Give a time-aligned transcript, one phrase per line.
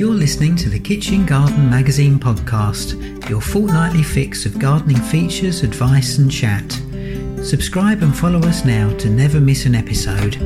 [0.00, 6.16] You're listening to the Kitchen Garden Magazine podcast, your fortnightly fix of gardening features, advice,
[6.16, 6.72] and chat.
[7.44, 10.40] Subscribe and follow us now to never miss an episode.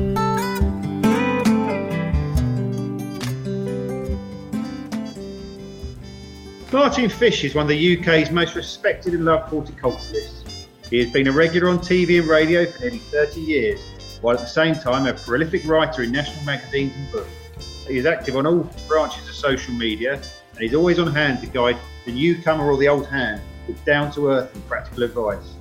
[6.73, 10.67] Martin Fish is one of the UK's most respected and loved horticulturists.
[10.91, 14.41] He has been a regular on TV and radio for nearly 30 years, while at
[14.41, 17.44] the same time a prolific writer in national magazines and books.
[17.87, 21.47] He is active on all branches of social media and he's always on hand to
[21.47, 25.57] guide the newcomer or the old hand with down to earth and practical advice.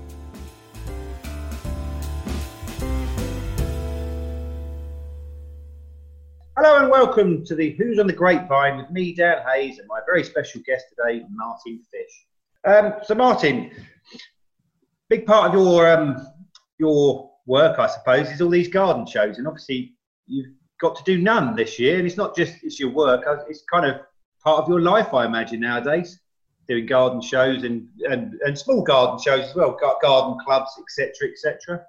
[6.55, 9.99] Hello and welcome to the Who's on the Grapevine with me, Dan Heighes, and my
[10.05, 12.25] very special guest today, Martin Fish.
[12.63, 13.71] Um, so, Martin,
[15.09, 16.25] big part of your um,
[16.79, 19.95] your work, I suppose, is all these garden shows, and obviously
[20.27, 23.37] you've got to do none this year, and it's not just it's your work; uh,
[23.49, 24.01] it's kind of
[24.43, 26.19] part of your life, I imagine nowadays,
[26.67, 31.81] doing garden shows and and, and small garden shows as well, garden clubs, etc., etc.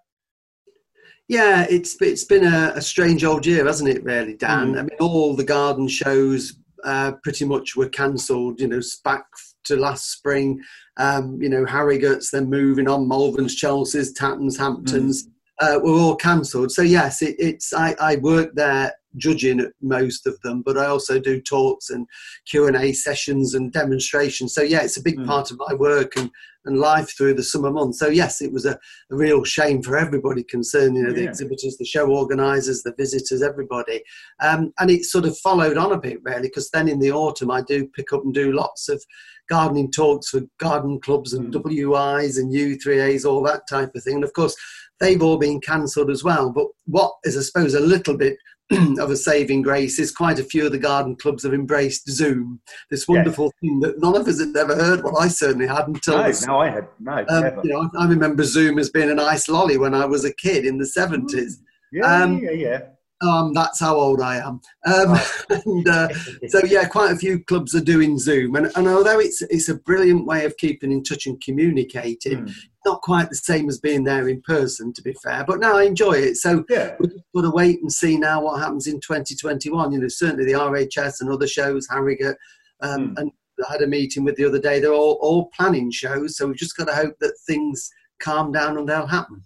[1.28, 4.04] Yeah, it's it's been a, a, strange old year, hasn't it?
[4.04, 4.74] Really, Dan.
[4.74, 4.78] Mm.
[4.78, 6.54] I mean, all the garden shows
[6.84, 8.60] uh, pretty much were cancelled.
[8.60, 9.24] You know, back
[9.64, 10.62] to last spring.
[10.96, 15.26] Um, you know, Harrogate's, then moving on, Malverns, Chelsea's, Tattons, Hamptons.
[15.26, 16.72] Mm uh, were all cancelled.
[16.72, 20.86] So yes, it, it's I, I work there judging at most of them, but I
[20.86, 22.06] also do talks and
[22.50, 24.54] Q and A sessions and demonstrations.
[24.54, 25.26] So yeah, it's a big mm.
[25.26, 26.30] part of my work and,
[26.64, 27.98] and life through the summer months.
[27.98, 30.96] So yes, it was a, a real shame for everybody concerned.
[30.96, 31.16] You know, yeah.
[31.16, 34.02] the exhibitors, the show organisers, the visitors, everybody.
[34.42, 37.50] Um, and it sort of followed on a bit really, because then in the autumn
[37.50, 39.02] I do pick up and do lots of
[39.48, 41.62] gardening talks for garden clubs and mm.
[41.62, 44.16] WIs and U3As, all that type of thing.
[44.16, 44.56] And of course
[45.00, 46.50] they've all been cancelled as well.
[46.50, 48.36] But what is, I suppose, a little bit
[48.98, 52.60] of a saving grace is quite a few of the garden clubs have embraced Zoom.
[52.90, 55.04] This wonderful thing that none of us had ever heard.
[55.04, 55.96] Well, I certainly hadn't.
[55.96, 56.18] until.
[56.18, 57.24] No, no, I had no.
[57.28, 60.32] Um, you know, I remember Zoom as being an ice lolly when I was a
[60.32, 61.60] kid in the seventies.
[61.92, 62.80] Yeah, um, yeah, yeah.
[63.22, 64.60] Um, that's how old I am.
[64.86, 65.18] Um,
[65.50, 66.08] and, uh,
[66.48, 69.76] so yeah, quite a few clubs are doing Zoom, and, and although it's it's a
[69.76, 72.54] brilliant way of keeping in touch and communicating, mm.
[72.84, 75.44] Not quite the same as being there in person, to be fair.
[75.46, 76.36] But now I enjoy it.
[76.36, 76.96] So yeah.
[76.98, 79.92] we've got to wait and see now what happens in 2021.
[79.92, 82.36] You know, certainly the RHS and other shows, Harrogate,
[82.80, 83.18] um, mm.
[83.18, 83.32] and
[83.66, 84.80] I had a meeting with the other day.
[84.80, 87.90] They're all all planning shows, so we've just got to hope that things
[88.20, 89.44] calm down and they'll happen.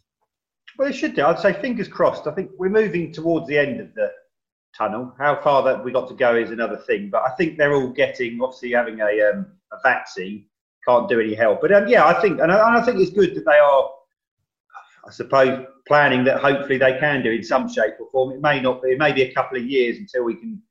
[0.79, 1.25] Well, it should do.
[1.25, 2.27] I'd say fingers crossed.
[2.27, 4.13] I think we're moving towards the end of the
[4.77, 5.13] tunnel.
[5.19, 7.11] How far that we got to go is another thing.
[7.11, 10.47] But I think they're all getting, obviously, having a, um, a vaccine
[10.89, 11.61] can't do any help.
[11.61, 13.91] But um, yeah, I think, and I, and I, think it's good that they are,
[15.07, 18.33] I suppose, planning that hopefully they can do in some shape or form.
[18.33, 20.63] It may not be, it may be a couple of years until we can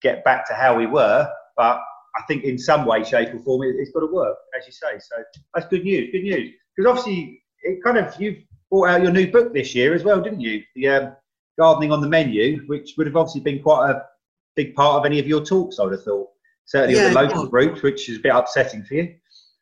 [0.00, 1.28] get back to how we were.
[1.56, 1.80] But
[2.16, 4.72] I think in some way, shape, or form, it, it's got to work, as you
[4.72, 4.98] say.
[5.00, 5.22] So
[5.54, 6.10] that's good news.
[6.12, 6.52] Good news.
[6.76, 8.38] Because obviously, it kind of, you've,
[8.70, 10.62] brought out your new book this year as well, didn't you?
[10.74, 11.16] The um,
[11.58, 14.04] Gardening on the Menu, which would have obviously been quite a
[14.56, 16.28] big part of any of your talks, I would have thought.
[16.66, 19.14] Certainly yeah, with the local groups, which is a bit upsetting for you.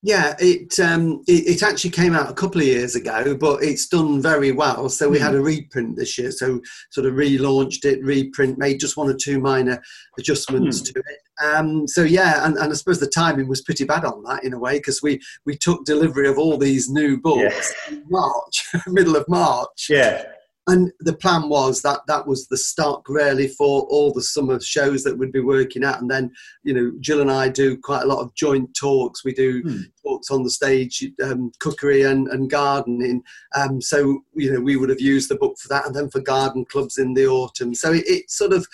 [0.03, 3.89] Yeah, it, um, it, it actually came out a couple of years ago, but it's
[3.89, 4.89] done very well.
[4.89, 5.23] So we mm.
[5.23, 6.61] had a reprint this year, so
[6.91, 9.83] sort of relaunched it, reprint, made just one or two minor
[10.19, 10.93] adjustments mm.
[10.93, 11.45] to it.
[11.45, 14.53] Um, so yeah, and, and I suppose the timing was pretty bad on that in
[14.53, 17.95] a way because we we took delivery of all these new books yeah.
[17.95, 19.89] in March, middle of March.
[19.91, 20.25] Yeah.
[20.69, 25.05] And the plan was that that was the stock really for all the summer shows
[25.05, 26.01] that we'd be working at.
[26.01, 26.33] And then
[26.65, 29.25] you know jill and i do quite a lot of joint talks.
[29.25, 29.83] We do hmm.
[30.05, 33.23] talks on the stage um, cookery and, and gardening.
[33.55, 36.21] Um, so you know we would have used the book for that and then for
[36.21, 37.75] garden clubs in the autumn.
[37.75, 38.67] So it, it sort of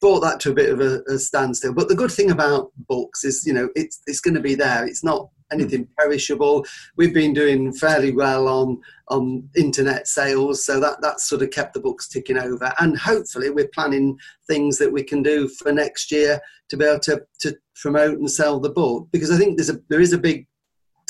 [0.00, 3.24] brought that to a bit of a, a, standstill but the good thing about books
[3.24, 5.92] is you know it's it's going to be there it's not anything hmm.
[5.98, 6.66] perishable.
[6.96, 11.74] We've been doing fairly well on on internet sales, so that that sort of kept
[11.74, 12.72] the books ticking over.
[12.78, 17.00] And hopefully, we're planning things that we can do for next year to be able
[17.00, 20.18] to to promote and sell the book because I think there's a there is a
[20.18, 20.46] big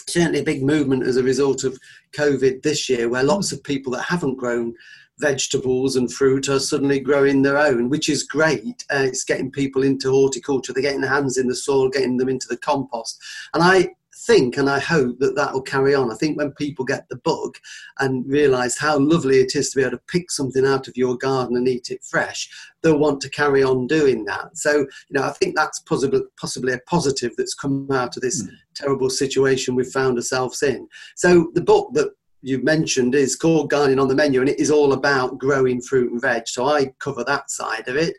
[0.09, 1.79] certainly a big movement as a result of
[2.17, 4.75] COVID this year, where lots of people that haven't grown
[5.19, 8.85] vegetables and fruit are suddenly growing their own, which is great.
[8.93, 12.29] Uh, it's getting people into horticulture, they're getting their hands in the soil, getting them
[12.29, 13.23] into the compost.
[13.55, 13.91] And I
[14.27, 16.11] think and I hope that that will carry on.
[16.11, 17.57] I think when people get the bug
[18.01, 21.17] and realise how lovely it is to be able to pick something out of your
[21.17, 22.49] garden and eat it fresh,
[22.83, 24.57] they'll want to carry on doing that.
[24.57, 28.43] So, you know, I think that's possibly, possibly a positive that's come out of this
[28.43, 28.51] mm.
[28.75, 30.89] terrible situation we've found ourselves in.
[31.15, 32.11] So, the book that
[32.43, 36.13] you mentioned is called Gardening on the Menu, and it is all about growing fruit
[36.13, 36.47] and veg.
[36.47, 38.17] So I cover that side of it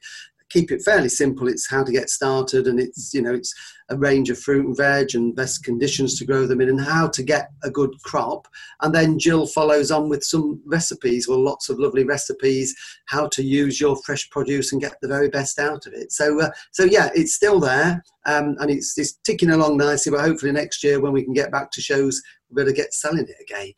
[0.50, 1.48] keep it fairly simple.
[1.48, 3.54] It's how to get started, and it's you know it's
[3.90, 7.08] a range of fruit and veg and best conditions to grow them in, and how
[7.08, 8.48] to get a good crop.
[8.82, 12.76] And then Jill follows on with some recipes, or lots of lovely recipes,
[13.08, 16.12] how to use your fresh produce and get the very best out of it.
[16.12, 20.12] So uh, so yeah, it's still there, um, and it's it's ticking along nicely.
[20.12, 23.28] But hopefully next year, when we can get back to shows, we'll better get selling
[23.28, 23.74] it again.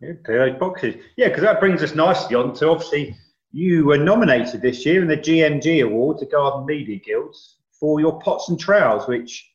[0.00, 0.96] Yeah, boxes.
[1.16, 3.16] Yeah, because that brings us nicely on to obviously
[3.52, 8.18] you were nominated this year in the GMG Awards, the Garden Media Guilds, for your
[8.20, 9.50] pots and trowels, which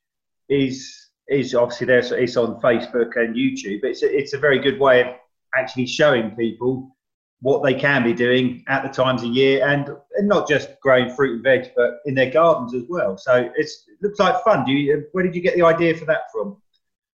[0.50, 2.04] is is obviously there.
[2.04, 3.84] So It's on Facebook and YouTube.
[3.84, 5.08] It's a, it's a very good way of
[5.56, 6.96] actually showing people
[7.42, 11.10] what they can be doing at the times of year, and, and not just growing
[11.14, 13.18] fruit and veg, but in their gardens as well.
[13.18, 13.70] So it
[14.02, 14.66] looks like fun.
[14.66, 16.58] Do you, where did you get the idea for that from?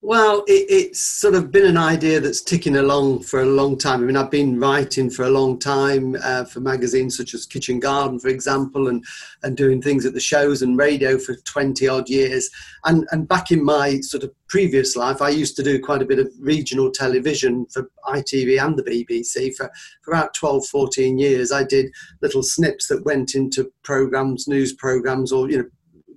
[0.04, 4.02] Well, it, it's sort of been an idea that's ticking along for a long time.
[4.02, 7.80] I mean, I've been writing for a long time uh, for magazines such as Kitchen
[7.80, 9.06] Garden, for example, and,
[9.44, 12.50] and doing things at the shows and radio for 20 odd years.
[12.86, 16.06] And, and back in my sort of previous life, I used to do quite a
[16.06, 19.70] bit of regional television for ITV and the BBC for,
[20.02, 21.52] for about 12, 14 years.
[21.52, 21.94] I did
[22.24, 25.70] little snips that went into programs, news programs, or, you know,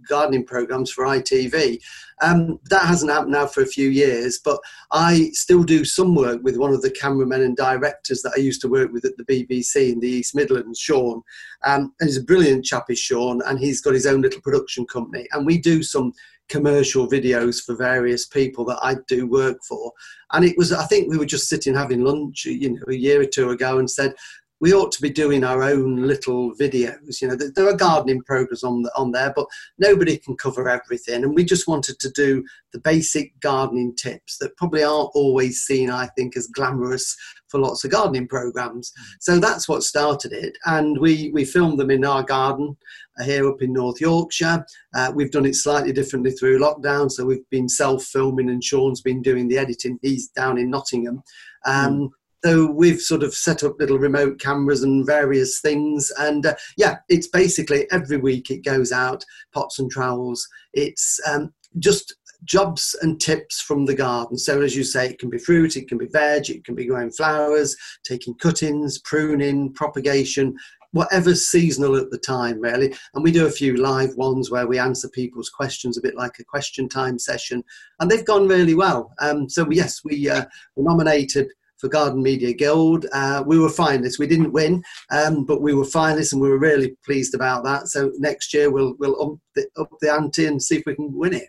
[0.06, 1.80] gardening programs for ITV.
[2.22, 4.58] Um, that hasn't happened now for a few years, but
[4.92, 8.60] I still do some work with one of the cameramen and directors that I used
[8.62, 11.22] to work with at the BBC in the East Midlands, Sean.
[11.64, 14.86] Um, and he's a brilliant chap, is Sean, and he's got his own little production
[14.86, 15.26] company.
[15.32, 16.12] And we do some
[16.48, 19.92] commercial videos for various people that I do work for.
[20.32, 23.20] And it was, I think we were just sitting having lunch, you know, a year
[23.20, 24.14] or two ago and said,
[24.64, 27.20] we ought to be doing our own little videos.
[27.20, 29.46] You know, there are gardening programs on on there, but
[29.78, 31.22] nobody can cover everything.
[31.22, 35.90] And we just wanted to do the basic gardening tips that probably aren't always seen,
[35.90, 37.14] I think, as glamorous
[37.48, 38.90] for lots of gardening programs.
[39.20, 42.74] So that's what started it, and we we filmed them in our garden
[43.20, 44.64] uh, here up in North Yorkshire.
[44.96, 49.20] Uh, we've done it slightly differently through lockdown, so we've been self-filming, and Sean's been
[49.20, 49.98] doing the editing.
[50.00, 51.22] He's down in Nottingham.
[51.66, 52.10] Um, mm.
[52.44, 56.12] So we've sort of set up little remote cameras and various things.
[56.18, 59.24] And uh, yeah, it's basically every week it goes out,
[59.54, 60.46] pots and trowels.
[60.74, 62.14] It's um, just
[62.44, 64.36] jobs and tips from the garden.
[64.36, 66.84] So as you say, it can be fruit, it can be veg, it can be
[66.84, 67.74] growing flowers,
[68.04, 70.54] taking cuttings, pruning, propagation,
[70.90, 72.94] whatever's seasonal at the time, really.
[73.14, 76.38] And we do a few live ones where we answer people's questions, a bit like
[76.38, 77.64] a question time session,
[78.00, 79.14] and they've gone really well.
[79.18, 80.44] Um, so yes, we uh,
[80.76, 83.06] were nominated for Garden Media Guild.
[83.12, 84.18] Uh, we were finalists.
[84.18, 87.88] We didn't win, um, but we were finalists, and we were really pleased about that.
[87.88, 91.12] So next year we'll we'll up the, up the ante and see if we can
[91.16, 91.48] win it.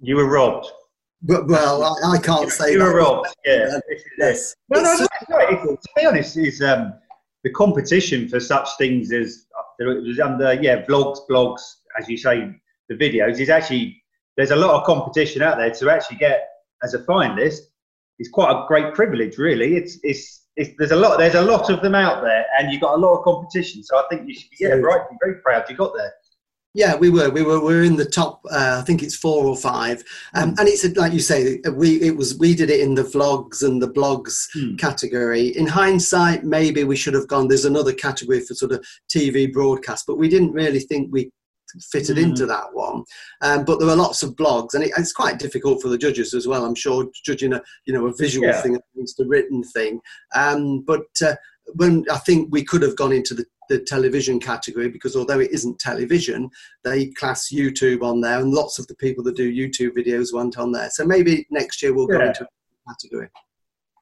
[0.00, 0.66] You were robbed.
[1.22, 2.84] But, well, I, I can't you, say you that.
[2.84, 3.28] were robbed.
[3.44, 3.78] Yeah.
[4.16, 4.54] yes.
[4.70, 5.76] No, no, no, no.
[5.76, 6.94] To be honest, is um,
[7.44, 9.46] the competition for such things as
[9.78, 11.60] it was under yeah vlogs, blogs,
[11.98, 12.50] as you say,
[12.88, 14.02] the videos is actually
[14.36, 16.48] there's a lot of competition out there to actually get
[16.82, 17.60] as a finalist
[18.20, 19.76] it's quite a great privilege, really.
[19.76, 22.82] It's, it's, it's, there's a lot there's a lot of them out there, and you've
[22.82, 23.82] got a lot of competition.
[23.82, 26.12] So I think you should be yeah, right, be very proud you got there.
[26.74, 27.30] Yeah, we were.
[27.30, 27.58] We were.
[27.58, 28.42] We were in the top.
[28.48, 30.04] Uh, I think it's four or five.
[30.34, 30.54] Um.
[30.58, 31.60] And it's like you say.
[31.74, 32.38] We it was.
[32.38, 34.78] We did it in the vlogs and the blogs mm.
[34.78, 35.48] category.
[35.56, 37.48] In hindsight, maybe we should have gone.
[37.48, 41.32] There's another category for sort of TV broadcast, but we didn't really think we
[41.92, 42.22] fitted mm.
[42.22, 43.04] into that one.
[43.42, 46.34] Um, but there are lots of blogs, and it, it's quite difficult for the judges
[46.34, 46.64] as well.
[46.64, 48.60] I'm sure judging a you know a visual yeah.
[48.60, 50.00] thing against a written thing.
[50.34, 51.34] Um, but uh,
[51.74, 55.52] when I think we could have gone into the, the television category because although it
[55.52, 56.50] isn't television,
[56.84, 60.58] they class YouTube on there, and lots of the people that do YouTube videos went
[60.58, 60.90] on there.
[60.90, 63.28] So maybe next year we'll go into a category.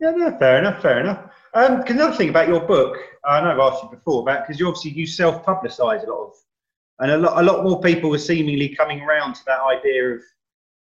[0.01, 1.33] Yeah, no, fair enough, fair enough.
[1.55, 4.69] Um, another thing about your book, I know I've asked you before about because you
[4.69, 6.35] obviously you self-publicise a lot of,
[7.00, 10.23] and a lot, a lot more people were seemingly coming around to that idea of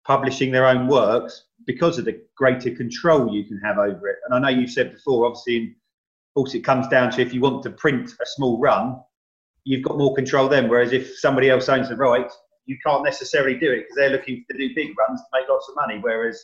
[0.05, 4.17] publishing their own works because of the greater control you can have over it.
[4.25, 7.35] And I know you've said before, obviously, in, of course, it comes down to if
[7.35, 8.97] you want to print a small run,
[9.65, 10.69] you've got more control then.
[10.69, 14.45] Whereas if somebody else owns the rights, you can't necessarily do it because they're looking
[14.50, 15.99] to do big runs to make lots of money.
[16.00, 16.43] Whereas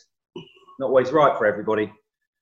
[0.79, 1.91] not always right for everybody.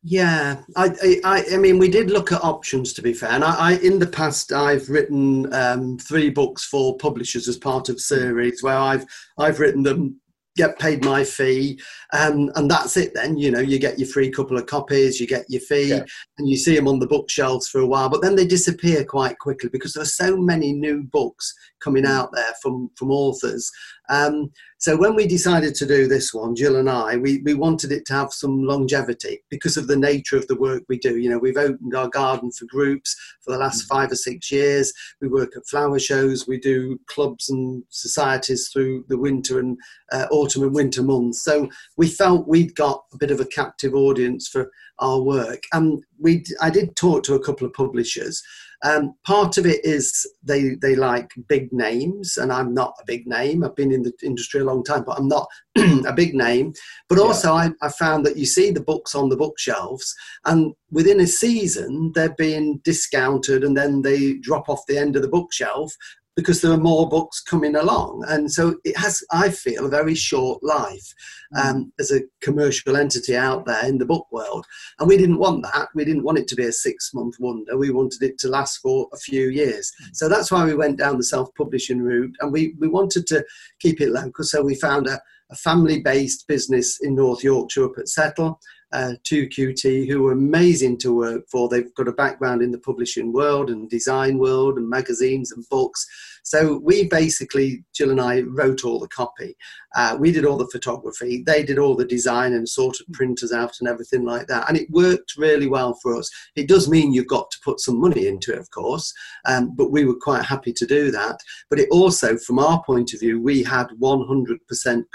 [0.05, 3.55] Yeah, I, I, I mean, we did look at options to be fair, and I,
[3.55, 8.62] I in the past I've written um, three books for publishers as part of series
[8.62, 9.05] where I've
[9.38, 10.19] I've written them,
[10.57, 11.79] get paid my fee,
[12.12, 13.13] um, and that's it.
[13.13, 16.03] Then you know you get your free couple of copies, you get your fee, Yeah.
[16.38, 19.39] and you see them on the bookshelves for a while, but then they disappear quite
[19.39, 23.72] quickly because there are so many new books coming out there from from authors.
[24.10, 27.93] Um, so when we decided to do this one, Jill and I, we, we wanted
[27.93, 31.17] it to have some longevity because of the nature of the work we do.
[31.17, 34.91] You know, we've opened our garden for groups for the last five or six years.
[35.22, 36.48] We work at flower shows.
[36.48, 39.77] We do clubs and societies through the winter and
[40.12, 41.43] uh, autumn and winter months.
[41.43, 44.69] So we felt we'd got a bit of a captive audience for
[45.00, 45.63] our work.
[45.72, 48.43] And we, I did talk to a couple of publishers.
[48.84, 53.25] Um, part of it is they they like big names, and I'm not a big
[53.25, 53.63] name.
[53.63, 55.48] I've been in the industry a long time, but I'm not
[55.78, 56.74] a big name.
[57.08, 60.13] But also, I, I found that you see the books on the bookshelves,
[60.46, 65.22] and within a season, they're being discounted, and then they drop off the end of
[65.22, 65.96] the bookshelf
[66.36, 68.25] because there are more books coming along.
[68.28, 71.13] And so it has, I feel, a very short life
[71.56, 74.66] um, as a commercial entity out there in the book world.
[75.00, 75.90] And we didn't want that.
[75.94, 77.78] We didn't want it to be a six month wonder.
[77.78, 79.92] We wanted it to last for a few years.
[80.13, 82.36] So that's why we went down the self publishing route.
[82.42, 83.46] And we, we wanted to
[83.80, 84.44] keep it local.
[84.44, 85.22] So we found a,
[85.52, 88.60] a family based business in North Yorkshire up at Settle.
[88.94, 91.68] Uh, 2QT, who are amazing to work for.
[91.68, 96.08] They've got a background in the publishing world and design world and magazines and books.
[96.44, 99.56] So we basically, Jill and I wrote all the copy.
[99.96, 101.42] Uh, we did all the photography.
[101.46, 104.68] They did all the design and sorted printers out and everything like that.
[104.68, 106.30] And it worked really well for us.
[106.56, 109.14] It does mean you've got to put some money into it, of course,
[109.46, 111.40] um, but we were quite happy to do that.
[111.70, 114.58] But it also, from our point of view, we had 100%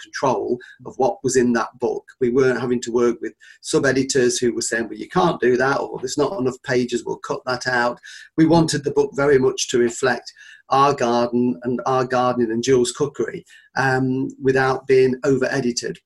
[0.02, 2.04] control of what was in that book.
[2.20, 5.56] We weren't having to work with sub editors who were saying, well, you can't do
[5.58, 7.98] that, or there's not enough pages, we'll cut that out.
[8.36, 10.32] We wanted the book very much to reflect
[10.70, 13.44] our garden and our gardening and Jill's cookery
[13.76, 15.98] um, without being over edited.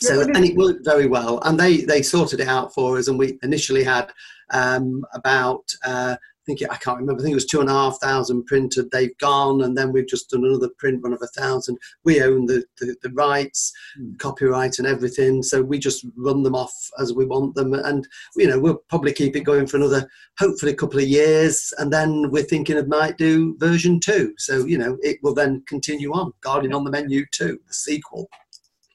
[0.00, 1.40] So, and it worked very well.
[1.44, 3.08] And they, they sorted it out for us.
[3.08, 4.12] And we initially had
[4.52, 7.20] um, about, uh, think it, I can't remember.
[7.20, 8.90] I think it was two and a half thousand printed.
[8.90, 11.78] They've gone, and then we've just done another print run of a thousand.
[12.04, 14.14] We own the, the, the rights, hmm.
[14.16, 15.42] copyright, and everything.
[15.42, 19.12] So we just run them off as we want them, and you know we'll probably
[19.12, 20.08] keep it going for another,
[20.38, 24.34] hopefully a couple of years, and then we're thinking of might do version two.
[24.38, 26.32] So you know it will then continue on.
[26.40, 28.28] Gardening on the menu two, the sequel.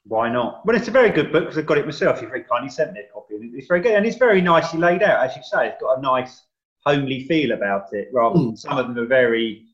[0.04, 0.66] Why not?
[0.66, 2.20] Well, it's a very good book because I've got it myself.
[2.20, 3.36] You very kindly sent me a copy.
[3.36, 5.68] and It's very good, and it's very nicely laid out, as you say.
[5.68, 6.46] It's got a nice
[6.86, 9.66] homely feel about it, rather than some of them are very,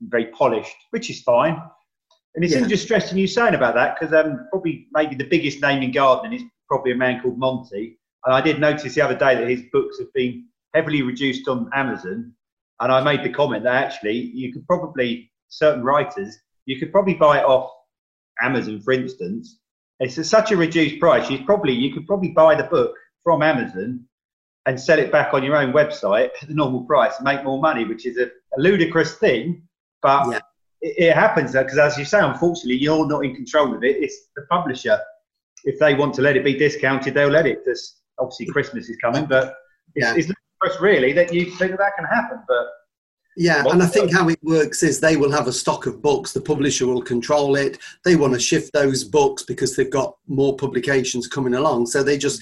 [0.00, 1.60] very polished, which is fine.
[2.34, 2.62] And it's Yeah.
[2.62, 6.44] interesting you saying about that because um, probably maybe the biggest name in gardening is
[6.68, 7.98] probably a man called Monty.
[8.24, 11.70] And I did notice the other day that his books have been heavily reduced on
[11.74, 12.32] Amazon.
[12.80, 17.14] And I made the comment that actually you could probably certain writers you could probably
[17.14, 17.70] buy it off
[18.40, 19.58] Amazon, for instance.
[20.00, 21.30] It's at such a reduced price.
[21.30, 24.04] You probably you could probably buy the book from Amazon
[24.66, 27.60] and sell it back on your own website at the normal price and make more
[27.60, 28.24] money, which is a,
[28.56, 29.62] a ludicrous thing,
[30.02, 30.38] but Yeah.
[30.80, 33.96] it, it happens because, as you say, unfortunately, you're not in control of it.
[34.02, 34.98] It's the publisher.
[35.64, 37.64] If they want to let it be discounted, they'll let it.
[37.64, 39.54] Because obviously Christmas is coming, but
[39.94, 40.14] it's, Yeah.
[40.16, 42.38] it's ludicrous, really, that you think that, that can happen.
[42.48, 42.66] But
[43.36, 46.00] Yeah, and I think uh, how it works is they will have a stock of
[46.00, 46.32] books.
[46.32, 47.78] The publisher will control it.
[48.04, 51.86] They want to shift those books because they've got more publications coming along.
[51.86, 52.40] So they just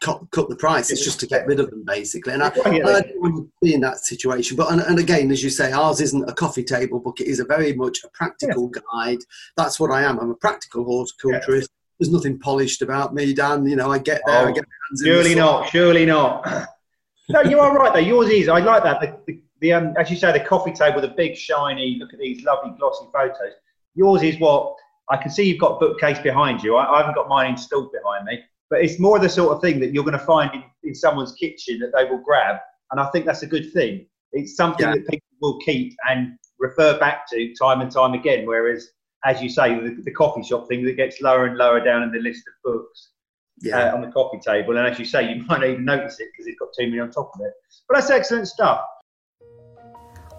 [0.00, 0.90] cut, cut the price.
[0.90, 2.32] It's just to get rid of them, basically.
[2.34, 2.86] And I, Yeah, yeah.
[2.86, 4.56] I don't want to be in that situation.
[4.56, 7.20] But and, and again, as you say, ours isn't a coffee table book.
[7.20, 9.18] It is a very much a practical guide.
[9.56, 10.18] That's what I am.
[10.18, 11.70] I'm a practical horticulturist.
[11.98, 13.66] There's nothing polished about me, Dan.
[13.66, 15.68] You know, I get there, I Oh, get my hands in the Surely not.
[15.70, 16.68] Surely not.
[17.28, 18.00] no, you are right though.
[18.00, 18.48] Yours is.
[18.48, 19.00] I like that.
[19.00, 21.96] The, the, the um, as you say, the coffee table, the big shiny.
[21.98, 23.54] Look at these lovely glossy photos.
[23.94, 24.74] Yours is what
[25.08, 25.44] I can see.
[25.44, 26.76] You've got a bookcase behind you.
[26.76, 29.78] I, I haven't got mine installed behind me, but it's more the sort of thing
[29.80, 32.56] that you're going to find in, in someone's kitchen that they will grab
[32.90, 34.06] and I think that's a good thing.
[34.32, 34.94] It's something Yeah.
[34.94, 38.46] that people will keep and refer back to time and time again.
[38.46, 38.90] Whereas,
[39.24, 42.12] as you say, the, the coffee shop thing that gets lower and lower down in
[42.12, 43.10] the list of books
[43.60, 43.90] Yeah.
[43.90, 46.28] uh, on the coffee table, and as you say, you might not even notice it
[46.32, 47.52] because it's got too many on top of it.
[47.88, 48.80] But that's excellent stuff.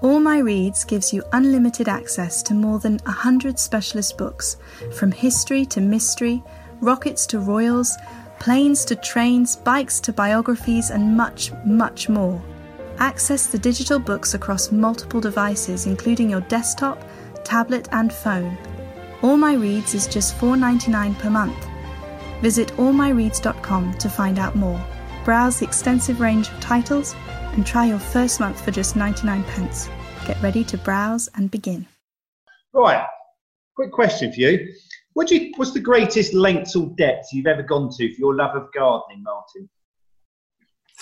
[0.04, 4.58] All My Reads gives you unlimited access to more than 100 specialist books,
[4.96, 6.44] from history to mystery,
[6.82, 7.98] rockets to royals,
[8.40, 12.42] planes to trains, bikes to biographies, and much, much more.
[13.00, 17.04] Access the digital books across multiple devices, including your desktop,
[17.44, 18.58] tablet, and phone.
[19.22, 21.68] All My Reads is just $4.99 per month.
[22.42, 24.80] Visit allmyreads.com to find out more.
[25.26, 27.16] Browse the extensive range of titles
[27.54, 29.90] and try your first month for just 99 pence.
[30.26, 31.88] Get ready to browse and begin.
[32.74, 33.06] Right.
[33.76, 34.74] Quick question for you.
[35.18, 38.36] What do you what's the greatest lengths or depths you've ever gone to for your
[38.36, 39.68] love of gardening, Martin?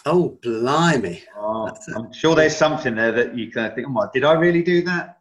[0.06, 1.22] Oh, blimey.
[1.38, 1.98] Oh, That's it.
[1.98, 4.84] I'm sure there's something there that you can think, oh my, did I really do
[4.84, 5.18] that?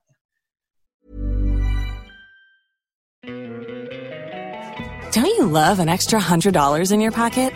[5.10, 7.52] Don't you love an extra $100 in your pocket?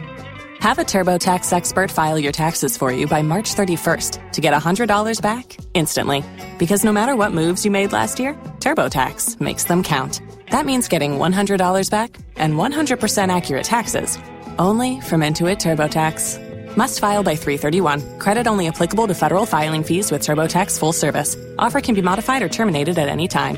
[0.59, 5.23] Have a TurboTax expert file your taxes for you by March 31st to get $100
[5.23, 6.25] back instantly.
[6.59, 10.21] Because no matter what moves you made last year, TurboTax makes them count.
[10.51, 14.19] That means getting $100 back and 100% accurate taxes
[14.59, 16.77] only from Intuit TurboTax.
[16.77, 18.19] Must file by 331.
[18.19, 21.37] Credit only applicable to federal filing fees with TurboTax full service.
[21.59, 23.57] Offer can be modified or terminated at any time.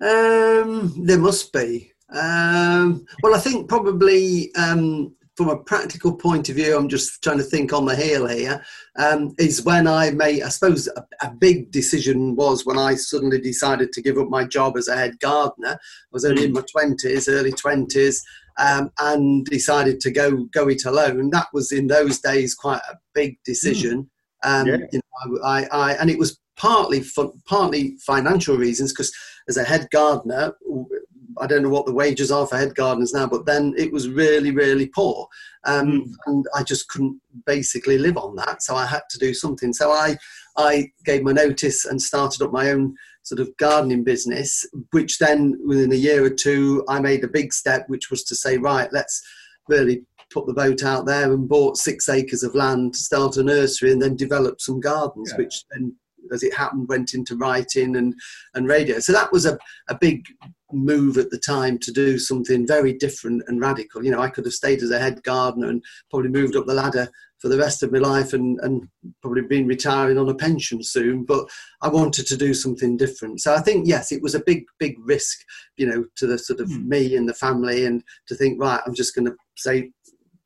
[0.00, 1.92] Um, there must be.
[2.08, 7.38] Um, well, I think probably um, from a practical point of view, I'm just trying
[7.38, 8.62] to think on the heel here.
[8.98, 13.40] Um, is when I made, I suppose, a, a big decision was when I suddenly
[13.40, 15.78] decided to give up my job as a head gardener.
[15.78, 18.22] I was only in my twenties, early twenties,
[18.58, 21.30] um, and decided to go go it alone.
[21.30, 24.10] That was in those days quite a big decision.
[24.44, 24.76] Um, Yeah.
[24.92, 29.10] you know, I, I, and it was partly for, partly financial reasons because
[29.48, 30.52] as a head gardener,
[31.40, 34.08] I don't know what the wages are for head gardeners now, but then it was
[34.08, 35.26] really, really poor.
[35.64, 38.62] Um, And I just couldn't basically live on that.
[38.62, 39.72] So I had to do something.
[39.72, 40.16] So I,
[40.56, 45.58] I gave my notice and started up my own sort of gardening business, which then
[45.66, 48.90] within a year or two, I made a big step, which was to say, right,
[48.92, 49.22] let's
[49.68, 53.42] really put the boat out there and bought six acres of land to start a
[53.42, 55.38] nursery and then develop some gardens, Yeah.
[55.38, 55.96] which then
[56.32, 58.14] as it happened, went into writing and,
[58.54, 59.00] and radio.
[59.00, 60.24] So that was a, a big
[60.72, 64.04] move at the time to do something very different and radical.
[64.04, 66.74] You know, I could have stayed as a head gardener and probably moved up the
[66.74, 68.86] ladder for the rest of my life and, and
[69.22, 71.48] probably been retiring on a pension soon, but
[71.80, 73.40] I wanted to do something different.
[73.40, 75.38] So I think, yes, it was a big, big risk,
[75.76, 78.94] you know, to the sort of me and the family and to think, right, I'm
[78.94, 79.90] just going to say,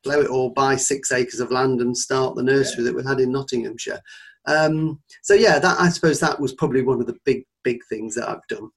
[0.04, 3.18] blow it all, buy six acres of land and start the nursery that we had
[3.18, 4.00] in Nottinghamshire.
[4.46, 8.14] Um, so yeah, that I suppose that was probably one of the big big things
[8.14, 8.70] that I've done.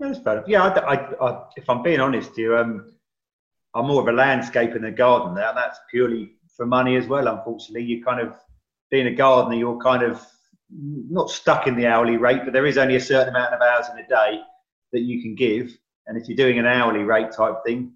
[0.00, 0.44] That's fair.
[0.46, 2.92] Yeah, I, I, I, if I'm being honest here, um,
[3.74, 7.26] I'm more of a landscape than a gardener, and that's purely for money as well.
[7.26, 8.34] Unfortunately, you kind of
[8.90, 10.24] being a gardener, you're kind of
[10.70, 13.86] not stuck in the hourly rate, but there is only a certain amount of hours
[13.92, 14.40] in a day
[14.92, 17.92] that you can give, and if you're doing an hourly rate type thing,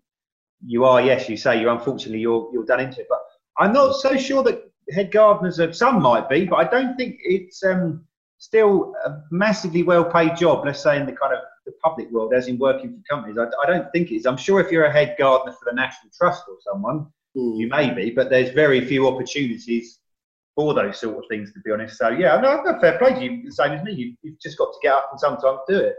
[0.66, 3.06] you are yes, you say you're unfortunately you're you're done into it.
[3.08, 3.20] But
[3.58, 5.72] I'm not so sure that head gardeners are.
[5.72, 8.04] Some might be, but I don't think it's um,
[8.38, 10.64] still a massively well-paid job.
[10.64, 13.38] Let's say in the kind of the public world, as in working for companies.
[13.38, 14.26] I, I don't think it is.
[14.26, 17.54] I'm sure if you're a head gardener for the National Trust or someone, Hmm.
[17.54, 19.98] you may be, but there's very few opportunities
[20.54, 21.96] for those sort of things, to be honest.
[21.96, 23.42] So yeah, no, no fair play to you.
[23.44, 23.92] The same as me.
[23.92, 25.96] You, you've just got to get up and sometimes do it.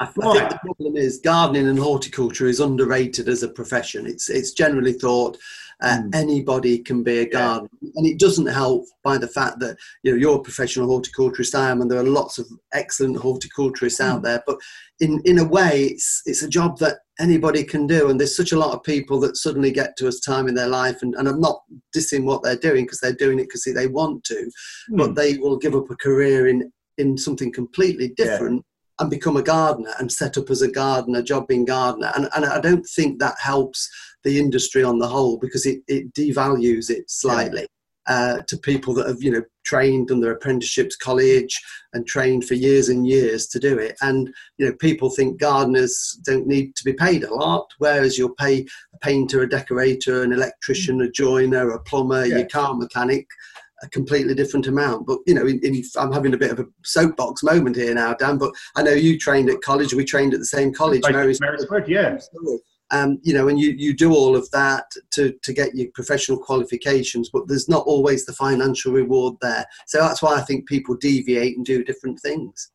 [0.00, 0.38] I, I Right.
[0.38, 4.06] think the problem is gardening and horticulture is underrated as a profession.
[4.06, 5.36] It's it's generally thought
[5.82, 6.14] uh, Mm.
[6.14, 10.18] anybody can be a gardener, and it doesn't help by the fact that you know
[10.18, 11.54] you're a professional horticulturist.
[11.54, 14.42] I am, and there are lots of excellent horticulturists out there.
[14.46, 14.58] But
[15.00, 18.52] in in a way, it's it's a job that anybody can do, and there's such
[18.52, 21.26] a lot of people that suddenly get to a time in their life, and, and
[21.28, 21.62] I'm not
[21.96, 24.50] dissing what they're doing because they're doing it because they want to,
[24.90, 28.62] but they will give up a career in in something completely different
[29.00, 32.12] and become a gardener and set up as a gardener, job being gardener.
[32.14, 33.88] And, and I don't think that helps
[34.22, 37.66] the industry on the whole because it, it devalues it slightly
[38.06, 41.58] uh, to people that have, you know, trained under apprenticeships, college
[41.92, 43.96] and trained for years and years to do it.
[44.02, 48.34] And, you know, people think gardeners don't need to be paid a lot, whereas you'll
[48.34, 52.38] pay a painter, a decorator, an electrician, a joiner, a plumber, Yeah.
[52.38, 53.26] your car mechanic
[53.82, 55.06] a completely different amount.
[55.06, 58.14] But you know, in, in, I'm having a bit of a soapbox moment here now,
[58.14, 58.38] Dan.
[58.38, 59.94] But I know you trained at college.
[59.94, 61.40] We trained at the same college, at Merrist.
[61.40, 62.18] Merrist Wood, yeah.
[62.90, 66.38] um, you know, and you, you do all of that to, to get your professional
[66.38, 69.64] qualifications, but there's not always the financial reward there.
[69.86, 72.70] So that's why I think people deviate and do different things.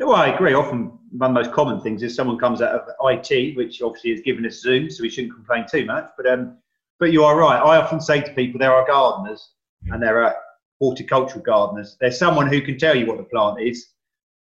[0.00, 0.54] No, I agree.
[0.54, 4.10] Often, one of the most common things is someone comes out of IT, which obviously
[4.10, 6.10] has given us Zoom, so we shouldn't complain too much.
[6.16, 6.56] But um,
[6.98, 7.58] but you are right.
[7.58, 9.50] I often say to people, there are gardeners
[9.90, 10.36] and there are
[10.80, 11.96] horticultural gardeners.
[12.00, 13.88] There's someone who can tell you what the plant is,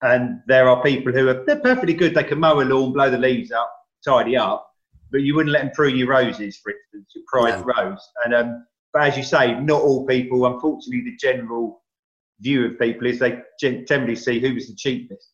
[0.01, 2.15] and there are people who are they're perfectly good.
[2.15, 3.71] They can mow a lawn, blow the leaves up,
[4.03, 4.67] tidy up,
[5.11, 7.83] but you wouldn't let them prune your roses, for instance, your pride yeah.
[7.83, 8.09] rose.
[8.25, 10.45] And um, but as you say, not all people.
[10.45, 11.81] Unfortunately, the general
[12.39, 15.31] view of people is they generally see who was the cheapest.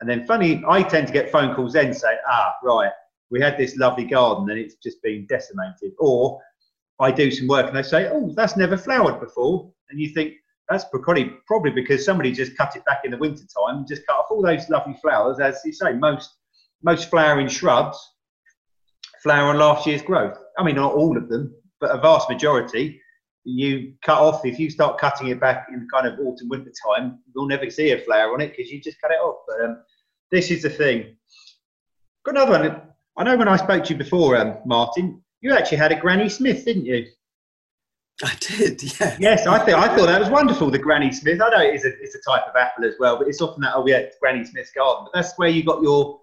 [0.00, 2.90] And then, funny, I tend to get phone calls then saying, "Ah, right,
[3.30, 6.40] we had this lovely garden and it's just been decimated," or
[7.00, 10.34] I do some work and they say, "Oh, that's never flowered before," and you think
[10.68, 14.06] that's probably probably because somebody just cut it back in the winter time and just
[14.06, 15.40] cut off all those lovely flowers.
[15.40, 16.36] As you say, most
[16.82, 17.98] most flowering shrubs
[19.22, 20.38] flower on last year's growth.
[20.58, 23.00] I mean, not all of them, but a vast majority.
[23.44, 27.18] You cut off if you start cutting it back in kind of autumn winter time,
[27.34, 29.38] you'll never see a flower on it because you just cut it off.
[29.48, 29.82] But um,
[30.30, 31.16] this is the thing.
[32.24, 32.82] Got another one.
[33.16, 36.28] I know when I spoke to you before, um, Martin, you actually had a Granny
[36.28, 37.06] Smith, didn't you?
[38.22, 39.16] I did, yeah.
[39.18, 40.70] Yes, I think I thought that was wonderful.
[40.70, 41.40] The Granny Smith.
[41.40, 43.62] I know it is a it's a type of apple as well, but it's often
[43.62, 45.04] that oh yeah, Granny Smith's garden.
[45.04, 46.20] But that's where you got your,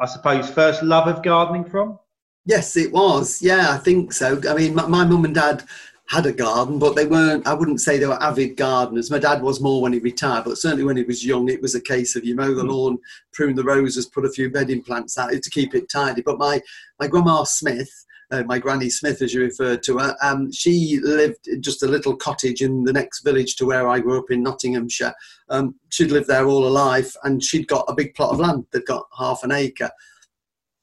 [0.00, 1.98] I suppose, first love of gardening from.
[2.46, 3.42] Yes, it was.
[3.42, 4.40] Yeah, I think so.
[4.48, 5.62] I mean, my, my mum and dad
[6.08, 9.12] had a garden, but they weren't, I wouldn't say they were avid gardeners.
[9.12, 11.76] My dad was more when he retired, but certainly when he was young, it was
[11.76, 12.68] a case of you mow the hmm.
[12.68, 12.98] lawn,
[13.32, 16.22] prune the roses, put a few bedding plants out to keep it tidy.
[16.22, 16.60] But my,
[16.98, 21.48] my grandma Smith, uh, my granny Smith, as you referred to her, um, she lived
[21.48, 24.42] in just a little cottage in the next village to where I grew up in
[24.42, 25.14] Nottinghamshire.
[25.48, 28.66] Um, she'd lived there all her life, and she'd got a big plot of land
[28.72, 29.90] that got half an acre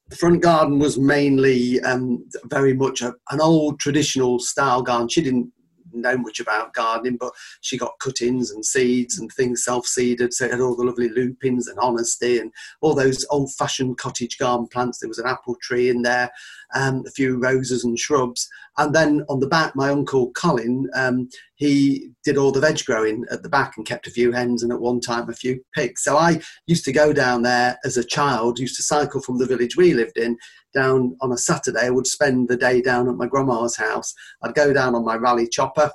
[0.09, 5.09] the front garden was mainly um, very much a, an old traditional style garden.
[5.09, 5.51] She didn't
[6.01, 10.33] know much about gardening, but she got cuttings and seeds and things self-seeded.
[10.33, 14.67] So it had all the lovely lupins and honesty and all those old-fashioned cottage garden
[14.67, 14.99] plants.
[14.99, 16.31] There was an apple tree in there,
[16.73, 18.47] and a few roses and shrubs.
[18.77, 23.25] And then on the back, my uncle Colin, um, he did all the veg growing
[23.31, 26.03] at the back and kept a few hens and at one time a few pigs.
[26.03, 29.47] So I used to go down there as a child, used to cycle from the
[29.47, 30.37] village we lived in
[30.77, 31.87] down on a Saturday.
[31.87, 34.13] I would spend the day down at my grandma's house.
[34.43, 35.91] I'd go down on my Raleigh Chopper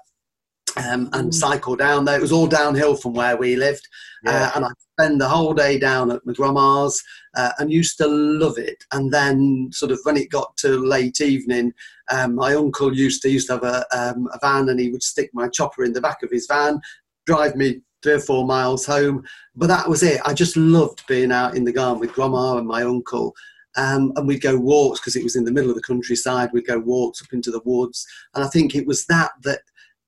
[0.76, 1.34] um, and mm.
[1.34, 2.18] cycle down there.
[2.18, 3.86] It was all downhill from where we lived.
[4.24, 4.30] Yeah.
[4.32, 7.02] Uh, and I'd spend the whole day down at my grandma's
[7.36, 8.84] uh, and used to love it.
[8.92, 11.72] And then, sort of, when it got to late evening,
[12.10, 15.02] um, my uncle used to used to have a, um, a van and he would
[15.02, 16.80] stick my chopper in the back of his van,
[17.26, 19.24] drive me three or four miles home.
[19.54, 20.20] But that was it.
[20.24, 23.34] I just loved being out in the garden with grandma and my uncle.
[23.76, 26.50] Um, and we'd go walks because it was in the middle of the countryside.
[26.52, 29.60] We'd go walks up into the woods, and I think it was that that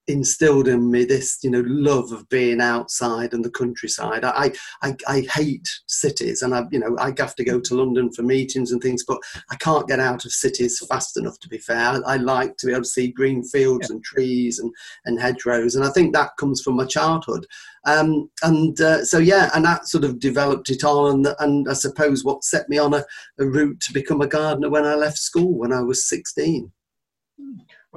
[0.07, 4.25] instilled in me this you know love of being outside and the countryside.
[4.25, 8.13] I, I i hate cities and i you know i have to go to london
[8.13, 9.19] for meetings and things but
[9.51, 12.01] i can't get out of cities fast enough to be fair.
[12.07, 13.95] I, like to be able to see green fields yeah.
[13.95, 14.73] and trees and
[15.05, 17.47] and hedgerows and i think that comes from my childhood.
[17.87, 21.75] Um, and uh, so yeah and that sort of developed it on and, and i
[21.75, 23.05] suppose what set me on a,
[23.39, 26.73] a route to become a gardener when i left school when i was 16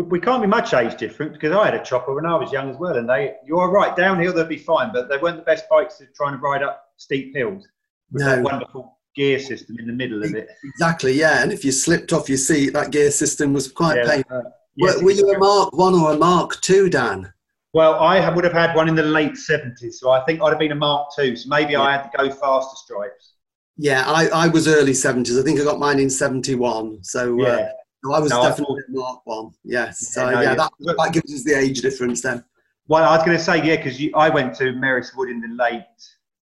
[0.06, 2.70] we can't be much age different because I had a chopper when I was young
[2.70, 5.44] as well, and they you are right downhill they'll be fine, but they weren't the
[5.44, 7.68] best bikes to try and ride up steep hills
[8.12, 8.36] with no.
[8.36, 10.50] that wonderful gear system in the middle of it.
[10.64, 11.42] Exactly, yeah.
[11.42, 14.38] And if you slipped off your seat, that gear system was quite yeah, painful.
[14.38, 17.34] Uh, yes, were, were you a Mark One or a Mark Two, Dan?
[17.74, 20.60] Well, I would have had one in the late seventies, so I think I'd have
[20.60, 21.36] been a Mark Two.
[21.36, 21.82] So maybe yeah.
[21.82, 23.34] I had to go faster stripes.
[23.78, 25.38] Yeah, I, I was early seventies.
[25.38, 27.04] I think I got mine in seventy one.
[27.04, 27.50] So uh, yeah.
[27.50, 27.70] Uh,
[28.13, 29.52] I was no, definitely I Mark one.
[29.63, 30.13] Yes.
[30.13, 32.43] So yeah, no, yeah, that, that gives us the age difference then.
[32.88, 35.50] Well, I was going to say yeah, because I went to Merrist Wood in the
[35.50, 35.84] late.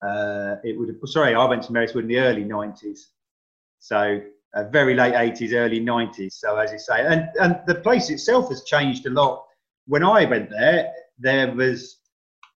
[0.02, 3.10] Uh, it would have, sorry, I went to Merrist Wood in the early nineties.
[3.78, 4.20] So
[4.54, 6.34] uh, very late eighties, early nineties.
[6.34, 9.44] So as you say, and and the place itself has changed a lot.
[9.86, 11.98] When I went there, there was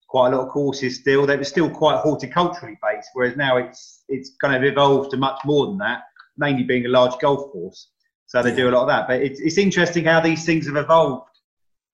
[0.08, 1.26] quite a lot of courses still.
[1.26, 5.39] They were still quite horticulturally based, whereas now it's it's kind of evolved to much
[5.46, 6.04] more than that,
[6.38, 7.89] mainly being a large golf course.
[8.28, 9.08] So they do a lot of that.
[9.08, 11.30] But it's, it's interesting how these things have evolved.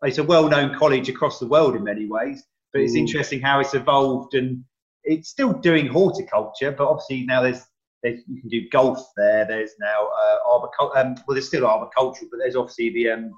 [0.04, 3.00] It's a well known college across the world in many ways, but it's mm.
[3.00, 4.64] interesting how it's evolved and
[5.04, 7.64] it's still doing horticulture, but obviously now there's,
[8.04, 9.46] there's you can do golf there.
[9.46, 10.98] There's now uh, arboriculture.
[10.98, 13.32] Um, well, there's still arboriculture, but there's obviously the um,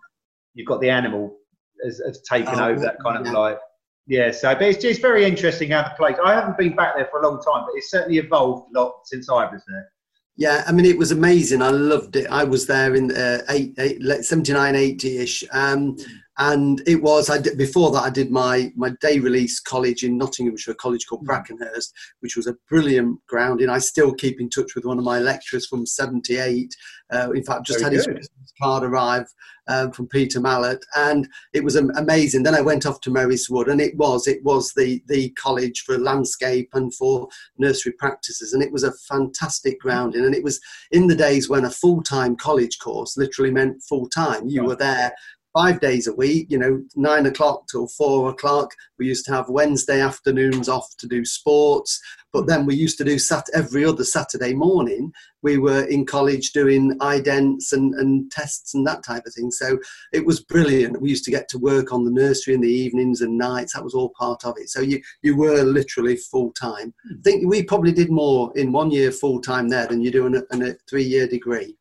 [0.54, 1.36] you've got the animal
[1.84, 3.32] has, has taken oh, over that kind yeah.
[3.32, 3.60] of like
[4.08, 4.32] yeah.
[4.32, 6.16] So, but it's just very interesting how the place.
[6.24, 8.96] I haven't been back there for a long time, but it's certainly evolved a lot
[9.06, 9.90] since I was there.
[10.36, 11.62] Yeah, I mean, it was amazing.
[11.62, 12.28] I loved it.
[12.30, 15.44] I was there in uh, eight, eight, 79, 80 ish.
[15.52, 15.96] Um,
[16.38, 20.18] and it was I did, before that I did my my day release college in
[20.18, 21.28] Nottinghamshire, a college called mm.
[21.28, 21.92] Brackenhurst,
[22.22, 23.70] which was a brilliant grounding.
[23.70, 26.76] I still keep in touch with one of my lecturers from '78.
[27.12, 28.18] Uh, in fact, just Very had good.
[28.18, 28.30] his
[28.62, 29.28] card arrive
[29.68, 32.44] um, from Peter Mallet, and it was amazing.
[32.44, 35.82] Then I went off to Merrist Wood, and it was it was the the college
[35.82, 37.28] for landscape and for
[37.60, 40.26] nursery practices, and it was a fantastic grounding.
[40.26, 40.60] And it was
[40.92, 44.48] in the days when a full time college course literally meant full time.
[44.48, 44.68] You right.
[44.70, 45.14] were there
[45.54, 48.74] five days a week, you know, nine o'clock till four o'clock.
[48.98, 53.04] We used to have Wednesday afternoons off to do sports, but then we used to
[53.04, 55.12] do sat every other Saturday morning.
[55.44, 59.52] We were in college doing idents and, and tests and that type of thing.
[59.52, 59.78] So
[60.12, 61.00] it was brilliant.
[61.00, 63.74] We used to get to work on the nursery in the evenings and nights.
[63.74, 64.70] That was all part of it.
[64.70, 66.94] So you, you were literally full time.
[67.06, 67.22] I hmm.
[67.22, 70.36] think we probably did more in one year full time there than you do in
[70.36, 71.78] a, in a three year degree.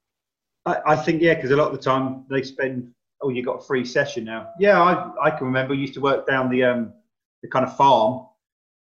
[0.67, 3.61] I, I think, yeah, because a lot of the time they spend oh, you got
[3.61, 4.51] a free session now.
[4.59, 5.75] Yeah, I, I can remember.
[5.75, 6.93] I used to work down the um,
[7.43, 8.27] the kind of farm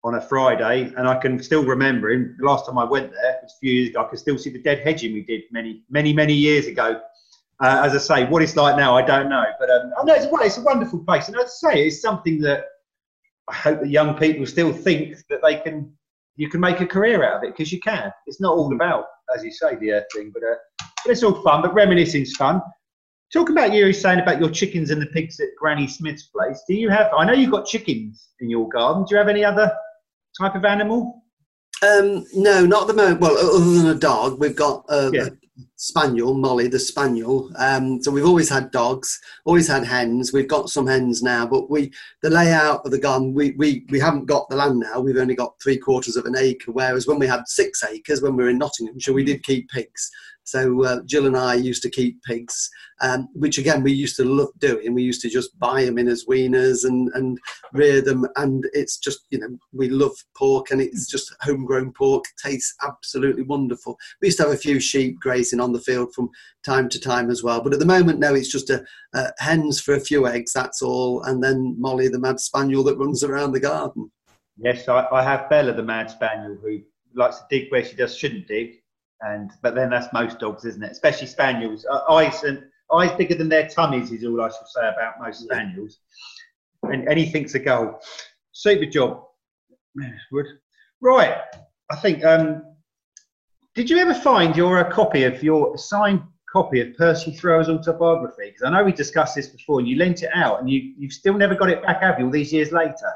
[0.03, 2.09] on a Friday, and I can still remember.
[2.11, 2.35] him.
[2.39, 4.05] the last time I went there, it was a few years ago.
[4.05, 7.01] I can still see the dead hedging we did many, many, many years ago.
[7.59, 9.43] Uh, as I say, what it's like now, I don't know.
[9.59, 12.39] But um, I know it's, it's a wonderful place, and as I say, it's something
[12.41, 12.65] that
[13.49, 15.91] I hope that young people still think that they can.
[16.35, 18.11] You can make a career out of it because you can.
[18.27, 20.53] It's not all about, as you say, the earth thing, but, uh,
[21.03, 21.63] but it's all fun.
[21.63, 22.61] But reminiscing's fun.
[23.33, 26.63] Talk about you saying about your chickens and the pigs at Granny Smith's place.
[26.67, 27.11] Do you have?
[27.17, 29.03] I know you've got chickens in your garden.
[29.03, 29.71] Do you have any other
[30.39, 31.23] type of animal?
[31.85, 33.19] Um, no, not at the moment.
[33.19, 35.25] Well, other than a dog, we've got a, yeah.
[35.25, 37.51] a spaniel, Molly, the spaniel.
[37.57, 40.31] Um, so we've always had dogs, always had hens.
[40.33, 41.91] We've got some hens now, but we
[42.23, 45.01] the layout of the garden, we we we haven't got the land now.
[45.01, 46.71] We've only got three quarters of an acre.
[46.71, 50.09] Whereas when we had six acres, when we were in Nottinghamshire, we did keep pigs.
[50.47, 52.69] So uh, Jill and I used to keep pigs,
[53.01, 54.93] um, which again we used to love doing.
[54.93, 57.37] We used to just buy them in as weaners and, and
[57.73, 62.23] rear them, and it's just you know we love pork and it's just homegrown pork.
[62.41, 63.97] Tastes absolutely wonderful.
[64.21, 66.29] We used to have a few sheep grazing on the field from
[66.65, 69.81] time to time as well, but at the moment no, it's just a, a hens
[69.81, 70.53] for a few eggs.
[70.53, 74.09] That's all, and then Molly the mad spaniel that runs around the garden.
[74.57, 76.79] Yes, I, I have Bella the mad spaniel who
[77.15, 78.77] likes to dig where she just shouldn't dig
[79.21, 80.91] and but then that's most dogs, isn't it?
[80.91, 81.85] Especially spaniels.
[81.89, 85.43] Uh, eyes and eyes bigger than their tummies is all I should say about most
[85.43, 85.99] spaniels.
[86.83, 87.99] And anything's a goal.
[88.51, 89.23] Super job,
[90.31, 90.45] Wood.
[91.01, 91.37] Right,
[91.91, 92.23] I think.
[92.23, 92.63] Um,
[93.75, 98.47] did you ever find your uh, copy of your signed copy of Percy Thrower's autobiography?
[98.47, 101.13] Because I know we discussed this before, and you lent it out, and you you've
[101.13, 102.25] still never got it back, have you?
[102.25, 103.11] All these years later.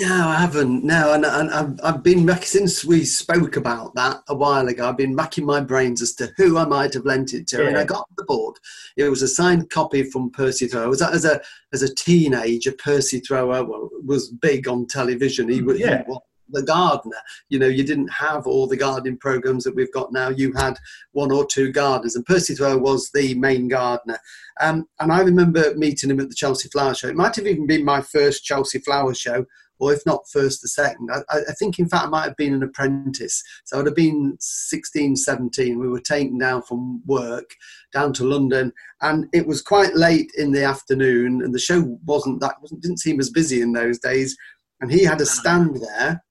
[0.00, 0.82] No, I haven't.
[0.82, 4.88] No, and, and I've, I've been since we spoke about that a while ago.
[4.88, 7.68] I've been racking my brains as to who I might have lent it to, yeah.
[7.68, 8.58] and I got the book.
[8.96, 10.88] It was a signed copy from Percy Thrower.
[10.88, 11.40] Was that as a
[11.72, 12.72] as a teenager?
[12.72, 13.64] Percy Thrower
[14.04, 15.48] was big on television.
[15.48, 16.02] He was yeah.
[16.04, 17.16] He was the gardener.
[17.48, 20.28] You know, you didn't have all the gardening programs that we've got now.
[20.28, 20.78] You had
[21.12, 24.18] one or two gardeners, and Percy Thrower was the main gardener.
[24.60, 27.08] Um, and I remember meeting him at the Chelsea Flower Show.
[27.08, 29.44] It might have even been my first Chelsea Flower Show
[29.78, 31.10] or if not first, the second.
[31.10, 33.42] I, I, think, in fact, I might have been an apprentice.
[33.64, 35.78] So I'd have been 16, 17.
[35.78, 37.54] We were taken down from work
[37.92, 42.40] down to London, and it was quite late in the afternoon, and the show wasn't
[42.40, 44.36] that wasn't, didn't seem as busy in those days.
[44.80, 46.22] And he had a stand there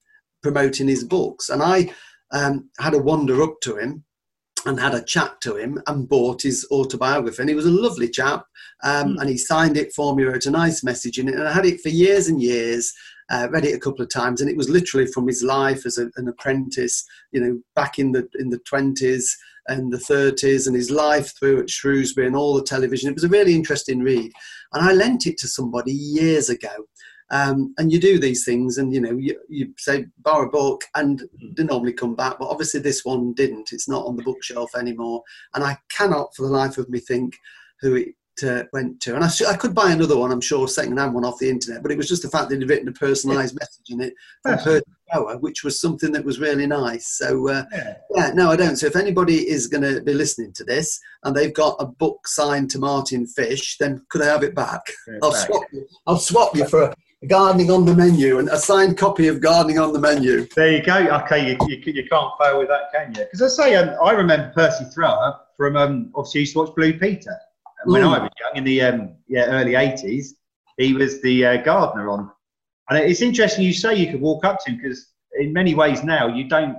[0.42, 1.92] promoting his books, and I
[2.32, 4.04] um, had a wander up to him
[4.66, 7.42] and had a chat to him and bought his autobiography.
[7.42, 8.44] And he was a lovely chap,
[8.82, 9.20] um, mm.
[9.20, 11.66] and he signed it for me, wrote a nice message in it, and I had
[11.66, 12.92] it for years and years
[13.30, 15.98] uh, read it a couple of times, and it was literally from his life as
[15.98, 19.36] a, an apprentice, you know, back in the in the twenties
[19.68, 23.08] and the thirties, and his life through at Shrewsbury and all the television.
[23.08, 24.30] It was a really interesting read,
[24.72, 26.86] and I lent it to somebody years ago.
[27.30, 30.84] Um, and you do these things, and you know, you, you say borrow a book,
[30.94, 31.22] and
[31.56, 32.38] they normally come back.
[32.38, 33.72] But obviously, this one didn't.
[33.72, 35.22] It's not on the bookshelf anymore,
[35.54, 37.38] and I cannot, for the life of me, think
[37.80, 38.08] who it
[38.42, 39.14] uh, went to.
[39.14, 41.92] And I, I, could buy another one, I'm sure, second-hand one off the internet, but
[41.92, 43.60] it was just the fact that he'd written a personalised yeah.
[43.60, 47.06] message in it from Percy Thrower, which was something that was really nice.
[47.18, 47.94] So, uh, yeah.
[48.14, 48.30] yeah.
[48.34, 48.76] no, I don't.
[48.76, 52.26] So if anybody is going to be listening to this and they've got a book
[52.26, 54.82] signed to Martin Fish, then could I have it back?
[55.22, 55.46] I'll, back.
[55.46, 55.86] Swap you.
[56.06, 56.94] I'll swap you for a
[57.26, 60.46] gardening on the menu and a signed copy of gardening on the menu.
[60.54, 60.96] There you go.
[61.22, 63.24] Okay, you, you, you can't fail with that, can you?
[63.24, 66.98] Because I say, um, I remember Percy Thrower from um, obviously used to watch Blue
[66.98, 67.36] Peter
[67.84, 68.10] when Ooh.
[68.10, 70.28] I was young in the um, yeah early '80s,
[70.78, 72.30] he was the uh, gardener on.
[72.90, 76.04] And it's interesting you say you could walk up to him because in many ways
[76.04, 76.76] now you don't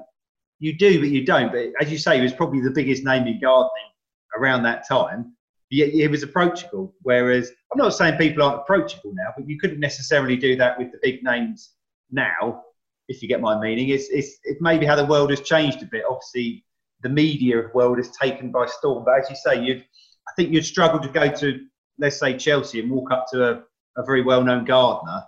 [0.59, 1.51] you do, but you don't.
[1.51, 3.91] But as you say, he was probably the biggest name in gardening
[4.37, 5.33] around that time.
[5.69, 6.93] He, he was approachable.
[7.01, 10.91] Whereas I'm not saying people aren't approachable now, but you couldn't necessarily do that with
[10.91, 11.71] the big names
[12.11, 12.63] now,
[13.07, 13.89] if you get my meaning.
[13.89, 16.03] It's, it's, it's maybe how the world has changed a bit.
[16.09, 16.63] Obviously,
[17.01, 19.03] the media world is taken by storm.
[19.05, 19.85] But as you say, you'd,
[20.27, 21.59] I think you'd struggle to go to,
[21.99, 23.63] let's say, Chelsea and walk up to a,
[23.97, 25.23] a very well known gardener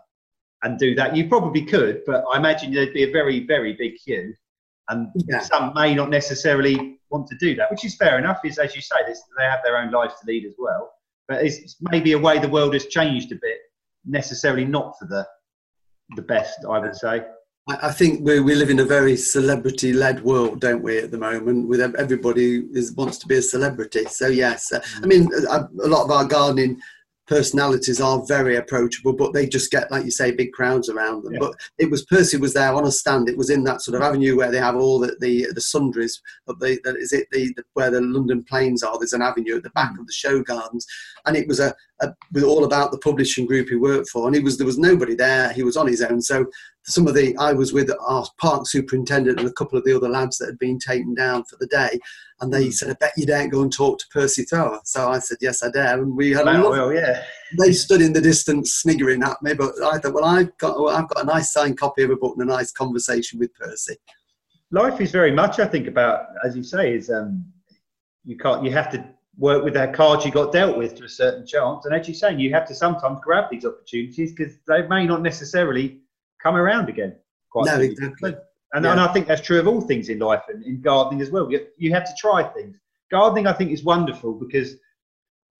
[0.64, 1.16] and do that.
[1.16, 4.34] You probably could, but I imagine there'd be a very, very big queue.
[4.90, 5.40] And yeah.
[5.40, 8.40] some may not necessarily want to do that, which is fair enough.
[8.46, 10.92] Is as you say, they have their own lives to lead as well.
[11.28, 13.58] But it's maybe a way the world has changed a bit,
[14.06, 15.28] necessarily not for the
[16.16, 17.26] the best, I would say.
[17.70, 21.18] I think we, we live in a very celebrity led world, don't we, at the
[21.18, 24.06] moment, with everybody is, wants to be a celebrity.
[24.06, 26.82] So, yes, uh, I mean, a, a lot of our gardening
[27.28, 31.34] personalities are very approachable, but they just get, like you say, big crowds around them.
[31.34, 31.40] Yeah.
[31.40, 33.30] But it was Percy was there on a stand.
[33.30, 36.22] It was in that sort of avenue where they have all the the, the sundries.
[36.46, 38.98] But the, the, is it the, the, where the London Planes are?
[38.98, 40.00] There's an avenue at the back mm.
[40.00, 40.86] of the show gardens,
[41.26, 44.26] and it was a, a with all about the publishing group he worked for.
[44.26, 45.52] And he was there was nobody there.
[45.54, 46.22] He was on his own.
[46.22, 46.46] So
[46.84, 50.10] some of the I was with our park superintendent and a couple of the other
[50.10, 52.00] lads that had been taken down for the day,
[52.42, 52.72] and they hmm.
[52.72, 55.64] said, "I bet you don't go and talk to Percy Thrower." So I said, "Yes,
[55.64, 57.24] I dare." And we had wow, a well, yeah.
[57.60, 60.96] They stood in the distance sniggering at me, but I thought, "Well, I've got well,
[60.96, 63.98] I've got a nice signed copy of a book and a nice conversation with Percy."
[64.72, 67.46] Life is very much, I think, about as you say, is um,
[68.26, 69.04] you can't you have to
[69.38, 72.16] work with that cards you got dealt with to a certain chance, and as you're
[72.16, 76.02] saying, you have to sometimes grab these opportunities because they may not necessarily
[76.42, 77.16] come around again.
[77.50, 78.36] Quite no, exactly.
[78.74, 78.92] And, yeah.
[78.92, 81.52] and I think that's true of all things in life and in gardening as well.
[81.52, 82.78] You, you have to try things.
[83.10, 84.76] Gardening, I think, is wonderful because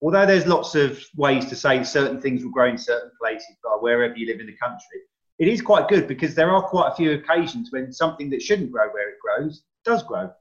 [0.02, 3.82] although there's lots of ways to say certain things will grow in certain places, but
[3.82, 5.02] wherever you live in the country,
[5.40, 8.72] it is quite good because there are quite a few occasions when something that shouldn't
[8.72, 10.32] grow where it grows does grow.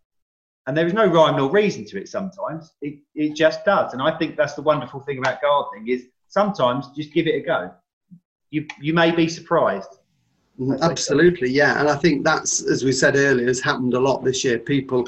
[0.66, 2.72] And there is no rhyme nor reason to it sometimes.
[2.83, 3.92] It, it just does.
[3.92, 7.40] And I think that's the wonderful thing about gardening is sometimes just give it a
[7.40, 7.72] go.
[8.50, 9.98] You, you may be surprised.
[10.81, 11.79] Absolutely, yeah.
[11.81, 14.59] And I think that's, as we said earlier, has happened a lot this year.
[14.59, 15.07] People,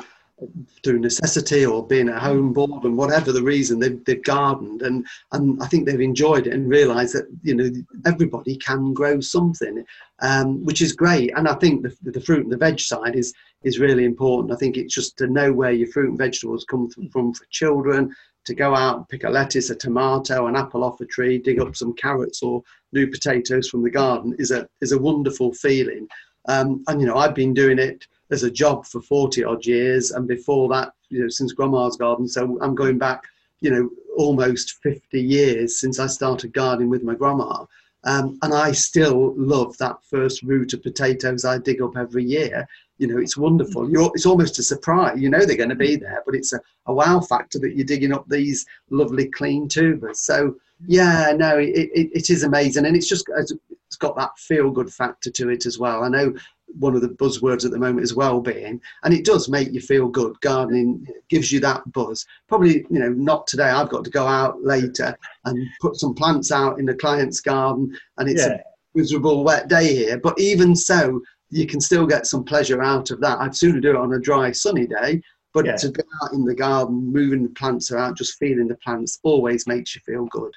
[0.84, 5.06] through necessity or being at home bored and whatever the reason, they've, they've gardened and,
[5.32, 7.70] and I think they've enjoyed it and realised that, you know,
[8.06, 9.84] everybody can grow something,
[10.20, 11.32] um, which is great.
[11.36, 14.52] And I think the, the fruit and the veg side is, is really important.
[14.52, 18.14] I think it's just to know where your fruit and vegetables come from for children,
[18.44, 21.60] to go out and pick a lettuce, a tomato, an apple off a tree, dig
[21.60, 26.08] up some carrots or new potatoes from the garden is a is a wonderful feeling.
[26.48, 30.10] Um, and you know, I've been doing it as a job for forty odd years,
[30.10, 32.28] and before that, you know, since Grandma's garden.
[32.28, 33.24] So I'm going back,
[33.60, 37.64] you know, almost fifty years since I started gardening with my grandma.
[38.04, 42.66] Um, and I still love that first root of potatoes I dig up every year.
[42.98, 43.86] You know it's wonderful.
[43.86, 43.92] Mm.
[43.92, 45.20] you're, it's almost a surprise.
[45.20, 47.84] You know they're going to be there but it's a, a wow factor that you're
[47.86, 50.20] digging up these lovely clean tubers.
[50.20, 52.86] So yeah no it, it, it is amazing.
[52.86, 56.04] And it's just it's got that feel good factor to it as well.
[56.04, 56.34] I know
[56.78, 60.08] one of the buzzwords at the moment is well-being and it does make you feel
[60.08, 64.26] good gardening gives you that buzz probably you know not today i've got to go
[64.26, 68.54] out later and put some plants out in the client's garden and it's yeah.
[68.54, 68.58] a
[68.94, 73.20] miserable wet day here but even so you can still get some pleasure out of
[73.20, 73.38] that.
[73.38, 75.22] I'd sooner do it on a dry, sunny day,
[75.54, 75.76] but yeah.
[75.76, 79.66] to go out in the garden, moving the plants around, just feeling the plants always
[79.66, 80.52] makes you feel good.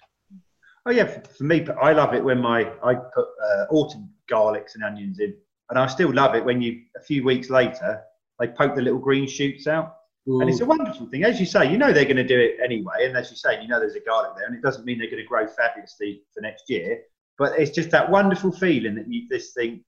[0.85, 4.75] Oh yeah, for, for me, I love it when my I put uh, autumn garlics
[4.75, 5.35] and onions in,
[5.71, 8.03] and I still love it when you a few weeks later
[8.39, 9.95] they poke the little green shoots out.
[10.29, 10.41] Ooh.
[10.41, 11.23] And it's a wonderful thing.
[11.23, 13.05] As you say, you know they're going to do it anyway.
[13.05, 14.45] And as you say, you know there's a garlic there.
[14.45, 17.01] And it doesn't mean they're going to grow fabulously for next year.
[17.37, 19.81] But it's just that wonderful feeling that you just think,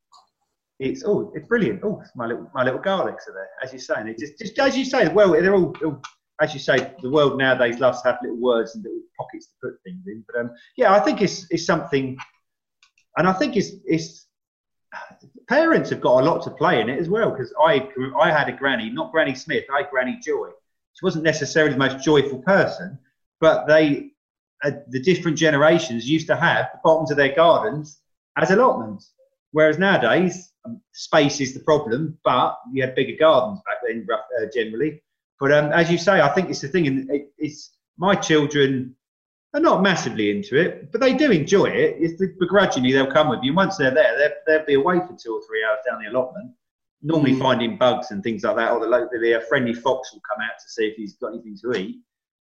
[0.79, 1.81] it's oh, it's brilliant.
[1.83, 3.93] Oh, my little my little garlics are there, as you say.
[3.93, 4.07] saying.
[4.07, 5.07] It just just as you say.
[5.07, 6.01] Well, they're all, all
[6.41, 6.93] as you say.
[7.01, 10.25] The world nowadays loves to have little words and little pockets to put things in.
[10.27, 12.17] But um, yeah, I think it's it's something,
[13.17, 14.27] and I think it's it's
[15.47, 18.49] parents have got a lot to play in it as well because I I had
[18.49, 20.49] a granny, not Granny Smith, I had Granny Joy.
[20.93, 22.99] She wasn't necessarily the most joyful person,
[23.39, 24.11] but they
[24.63, 27.99] uh, the different generations used to have the bottoms of their gardens
[28.37, 29.11] as allotments.
[29.51, 34.45] Whereas nowadays, um, space is the problem, but you had bigger gardens back then, uh,
[34.53, 35.03] generally.
[35.39, 38.95] But um, as you say, I think it's the thing, and it, it's my children
[39.53, 41.97] are not massively into it, but they do enjoy it.
[41.99, 43.53] It's the, begrudgingly they'll come with you.
[43.53, 46.51] Once they're there, they'll, they'll be away for two or three hours down the allotment,
[47.01, 47.39] normally mm.
[47.39, 48.71] finding bugs and things like that.
[48.71, 51.57] Or the locally a friendly fox will come out to see if he's got anything
[51.63, 51.97] to eat.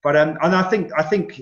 [0.04, 1.42] But um, and I think I think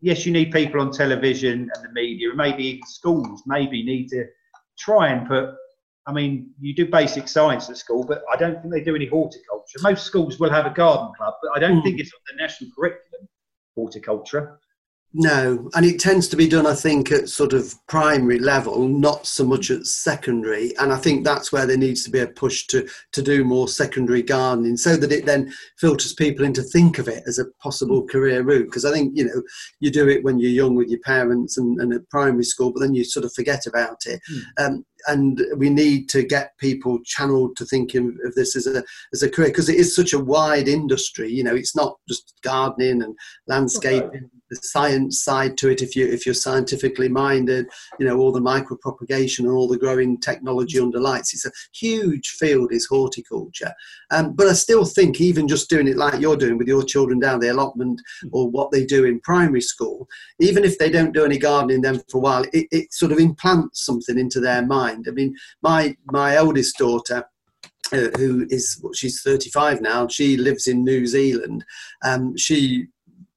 [0.00, 4.24] yes, you need people on television and the media, and maybe schools maybe need to
[4.78, 5.54] try and put
[6.06, 9.06] I mean, you do basic science at school, but I don't think they do any
[9.06, 9.78] horticulture.
[9.82, 11.82] Most schools will have a garden club, but I don't mm.
[11.82, 13.28] think it's on the national curriculum,
[13.74, 14.60] horticulture.
[15.18, 19.26] No, and it tends to be done, I think, at sort of primary level, not
[19.26, 20.76] so much at secondary.
[20.76, 23.66] And I think that's where there needs to be a push to to do more
[23.66, 28.06] secondary gardening, so that it then filters people into think of it as a possible
[28.06, 28.66] career route.
[28.66, 29.42] Because I think you know
[29.80, 32.80] you do it when you're young with your parents and, and at primary school, but
[32.80, 34.20] then you sort of forget about it.
[34.30, 34.66] Mm.
[34.66, 38.82] Um, and we need to get people channeled to thinking of this as a
[39.12, 41.30] as a career because it is such a wide industry.
[41.30, 43.14] You know, it's not just gardening and
[43.46, 44.08] landscaping.
[44.08, 44.30] Okay.
[44.48, 47.66] The science side to it, if you if you're scientifically minded,
[47.98, 51.34] you know all the micropropagation and all the growing technology under lights.
[51.34, 53.72] It's a huge field, is horticulture.
[54.12, 57.18] Um, but I still think even just doing it like you're doing with your children
[57.18, 58.28] down the allotment hmm.
[58.30, 60.06] or what they do in primary school,
[60.38, 63.18] even if they don't do any gardening then for a while, it, it sort of
[63.18, 65.06] implants something into their mind mind.
[65.08, 67.24] I mean, my my eldest daughter.
[67.92, 71.64] Uh, who is well, she's 35 now she lives in new zealand
[72.04, 72.88] um, she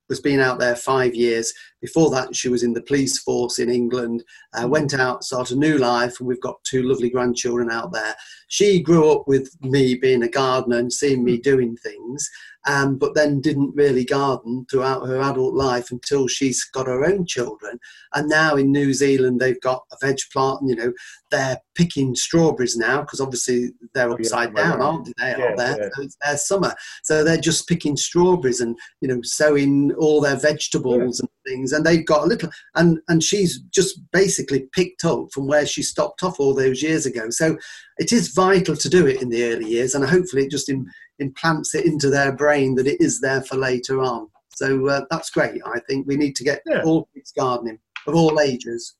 [0.10, 1.54] was been out there five years.
[1.82, 4.24] Before that, she was in the police force in England,
[4.54, 8.16] uh, went out, started a new life, and we've got two lovely grandchildren out there.
[8.48, 12.30] She grew up with me being a gardener and seeing me doing things
[12.68, 17.26] um, but then didn't really garden throughout her adult life until she's got her own
[17.26, 17.80] children.
[18.14, 20.94] And now in New Zealand, they've got a veg plant, and, you know,
[21.32, 25.36] they're picking strawberries now because obviously they're upside yeah, down, aren't they?
[25.38, 25.78] Yeah, there.
[25.80, 25.90] Yeah.
[25.96, 26.76] So it's their summer.
[27.04, 31.69] So they're just picking strawberries and, you know, sowing all their vegetables and things.
[31.72, 35.82] And they've got a little, and, and she's just basically picked up from where she
[35.82, 37.30] stopped off all those years ago.
[37.30, 37.58] So
[37.98, 40.90] it is vital to do it in the early years, and hopefully it just in,
[41.20, 44.30] implants it into their brain that it is there for later on.
[44.56, 45.62] So uh, that's great.
[45.66, 46.82] I think we need to get yeah.
[46.84, 48.96] all kids gardening of all ages.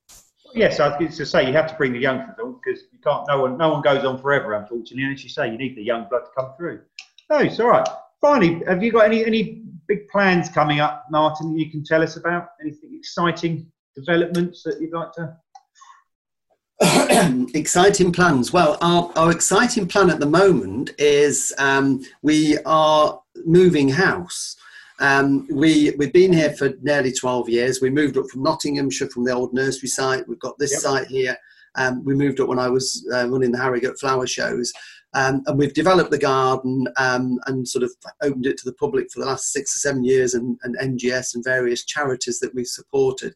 [0.54, 3.28] Yes, I think to say you have to bring the youngsters on because you can't.
[3.28, 5.04] No one, no one goes on forever, unfortunately.
[5.04, 6.82] And as you say, you need the young blood to come through.
[7.30, 7.88] No, it's all right.
[8.22, 9.64] Finally, have you got any any
[10.12, 11.54] plans coming up, Martin?
[11.54, 15.36] That you can tell us about anything exciting developments that you'd like to
[17.54, 18.54] exciting plans.
[18.54, 24.56] Well, our, our exciting plan at the moment is um, we are moving house.
[25.02, 27.82] Um, we, we've been here for nearly 12 years.
[27.82, 30.28] We moved up from Nottinghamshire from the old nursery site.
[30.28, 30.82] We've got this yep.
[30.82, 31.38] site here.
[31.76, 34.72] Um, we moved up when I was uh, running the Harrogate flower shows.
[35.16, 37.92] Um, and we've developed the garden um, and sort of
[38.22, 41.36] opened it to the public for the last six or seven years and, and NGS
[41.36, 43.34] and various charities that we've supported.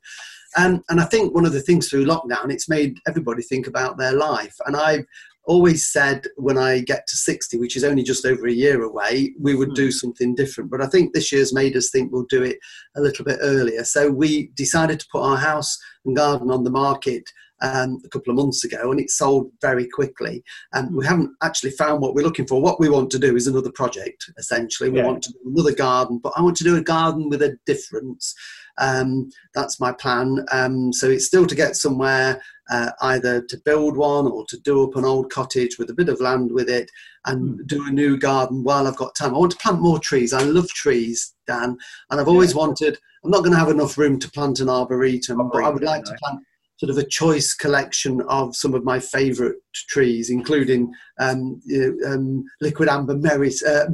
[0.56, 3.98] Um, and I think one of the things through lockdown, it's made everybody think about
[3.98, 4.56] their life.
[4.68, 5.06] And I've
[5.46, 9.34] always said when I get to 60, which is only just over a year away,
[9.40, 9.92] we would do hmm.
[9.92, 10.72] something different.
[10.72, 12.60] But I think this year's made us think we'll do it
[12.96, 13.84] a little bit earlier.
[13.84, 17.24] So we decided to put our house and garden on the market
[17.64, 20.44] um, a couple of months ago, and it sold very quickly.
[20.74, 22.62] And we haven't actually found what we're looking for.
[22.62, 24.30] What we want to do is another project.
[24.38, 25.06] Essentially, we yeah.
[25.06, 28.36] want to do another garden, but I want to do a garden with a difference.
[28.80, 30.46] Um, that's my plan.
[30.52, 34.84] Um, so it's still to get somewhere, uh, either to build one or to do
[34.84, 36.90] up an old cottage with a bit of land with it
[37.26, 37.68] and mm.
[37.68, 39.36] do a new garden while I've got time.
[39.36, 40.34] I want to plant more trees.
[40.34, 41.78] I love trees, Dan,
[42.10, 42.60] and I've always yeah.
[42.60, 42.98] wanted.
[43.24, 45.84] I'm not going to have enough room to plant an arboretum, arboretum but I would
[45.84, 46.12] like no.
[46.12, 46.40] to plant
[46.84, 52.12] sort of a choice collection of some of my favourite trees, including um, you know,
[52.12, 53.86] um, liquid amber Merris, uh,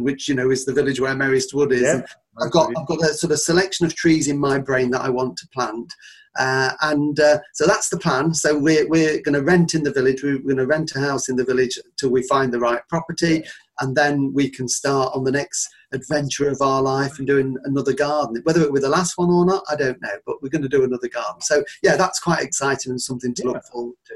[0.00, 1.82] which you know is the village where Merrist Wood is.
[1.82, 2.00] Yeah,
[2.40, 5.10] I've got I've got a sort of selection of trees in my brain that I
[5.10, 5.92] want to plant,
[6.38, 8.32] uh, and uh, so that's the plan.
[8.32, 10.22] So we're we're going to rent in the village.
[10.22, 13.44] We're going to rent a house in the village till we find the right property,
[13.80, 17.92] and then we can start on the next adventure of our life and doing another
[17.92, 18.40] garden.
[18.44, 20.68] Whether it be the last one or not, I don't know, but we're going to
[20.68, 21.40] do another garden.
[21.40, 23.50] So yeah, that's quite exciting and something to yeah.
[23.52, 24.14] look forward to.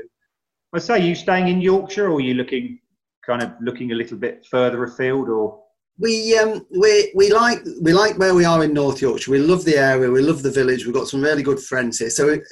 [0.75, 2.79] I say, you staying in Yorkshire, or are you looking
[3.25, 5.63] kind of looking a little bit further afield, or?
[6.01, 9.33] We um we we like we like where we are in North Yorkshire.
[9.33, 10.11] We love the area.
[10.11, 10.85] We love the village.
[10.85, 12.11] We've got some really good friends here.
[12.11, 12.43] So if,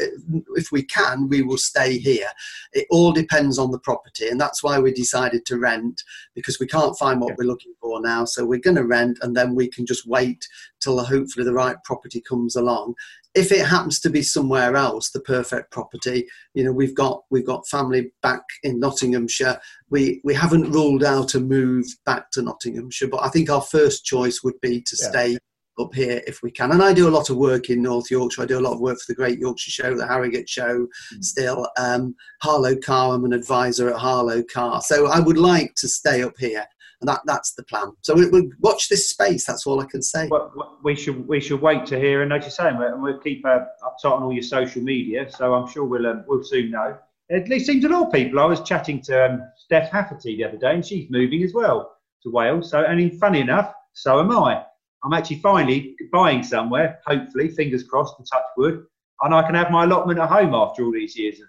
[0.56, 2.28] if we can, we will stay here.
[2.72, 6.02] It all depends on the property, and that's why we decided to rent
[6.34, 7.36] because we can't find what yeah.
[7.38, 8.24] we're looking for now.
[8.24, 10.44] So we're going to rent, and then we can just wait
[10.86, 12.94] till hopefully the right property comes along
[13.36, 17.46] if it happens to be somewhere else, the perfect property, you know, we've got we've
[17.46, 19.60] got family back in Nottinghamshire.
[19.90, 24.06] We we haven't ruled out a move back to Nottinghamshire, but I think our first
[24.06, 25.08] choice would be to yeah.
[25.08, 25.38] stay
[25.78, 26.72] up here if we can.
[26.72, 28.42] And I do a lot of work in North Yorkshire.
[28.42, 31.22] I do a lot of work for the Great Yorkshire Show, the Harrogate Show, mm.
[31.22, 31.68] still.
[31.78, 34.80] Um, Harlow Carr, I'm an advisor at Harlow Carr.
[34.80, 36.64] So I would like to stay up here
[37.00, 37.92] and that that's the plan.
[38.02, 39.44] So we, we watch this space.
[39.44, 40.28] That's all I can say.
[40.28, 43.44] Well, we should we should wait to hear, and as you say, and we'll keep
[43.44, 45.30] uh, uptight on all your social media.
[45.30, 46.98] So I'm sure we'll um, we'll soon know.
[47.28, 48.40] it seems a lot of people.
[48.40, 51.96] I was chatting to um, Steph Hafferty the other day, and she's moving as well
[52.22, 52.70] to Wales.
[52.70, 54.64] So, and funny enough, so am I.
[55.04, 58.84] I'm actually finally buying somewhere, hopefully, fingers crossed, and touch wood,
[59.22, 61.46] and I can have my allotment at home after all these years of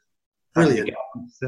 [0.54, 0.90] Brilliant.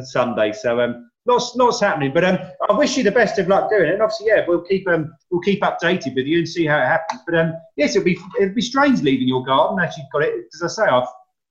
[0.03, 0.51] Sunday.
[0.53, 2.11] So um, lots lots happening.
[2.13, 3.93] But um, I wish you the best of luck doing it.
[3.93, 6.87] And obviously, yeah, we'll keep um, we'll keep updated with you and see how it
[6.87, 7.21] happens.
[7.25, 10.33] But um, yes, it'll be it'll be strange leaving your garden as you've got it.
[10.53, 11.07] As I say, I've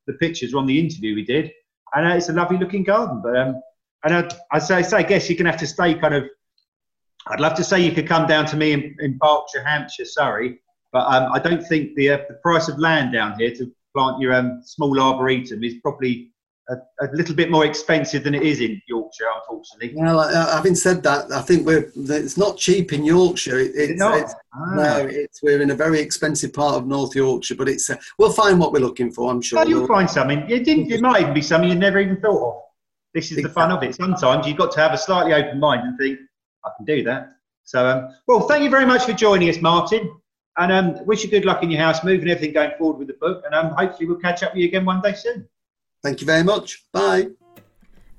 [0.07, 1.53] the pictures on the interview we did,
[1.95, 3.21] and uh, it's a lovely looking garden.
[3.23, 3.63] But um,
[4.05, 6.25] and I, I say, I guess you're gonna have to stay kind of.
[7.29, 10.61] I'd love to say you could come down to me in, in Berkshire, Hampshire, Surrey,
[10.93, 14.21] but um, I don't think the uh, the price of land down here to plant
[14.21, 16.33] your um, small arboretum is probably
[16.69, 19.95] a, a, little bit more expensive than it is in Yorkshire, unfortunately.
[19.97, 23.59] Well, uh, having said that, I think we're it's not cheap in Yorkshire.
[23.59, 24.19] It, it's, not?
[24.19, 24.75] It's, ah.
[24.75, 28.33] No, it's we're in a very expensive part of North Yorkshire, but it's uh, we'll
[28.33, 29.31] find what we're looking for.
[29.31, 29.61] I'm sure.
[29.61, 30.41] Oh, you'll find something.
[30.49, 30.93] It didn't.
[30.93, 32.63] It might even be something you never even thought of.
[33.15, 33.49] This is exactly.
[33.49, 33.95] the fun of it.
[33.95, 36.19] Sometimes you've got to have a slightly open mind and think,
[36.65, 37.31] I can do that.
[37.65, 40.15] So, um, well, thank you very much for joining us, Martin.
[40.59, 43.09] And um, wish you good luck in your house move and everything going forward with
[43.09, 43.43] the book.
[43.45, 45.49] And um, hopefully we'll catch up with you again one day soon.
[46.09, 46.87] Thank you very much.
[46.91, 47.29] Bye.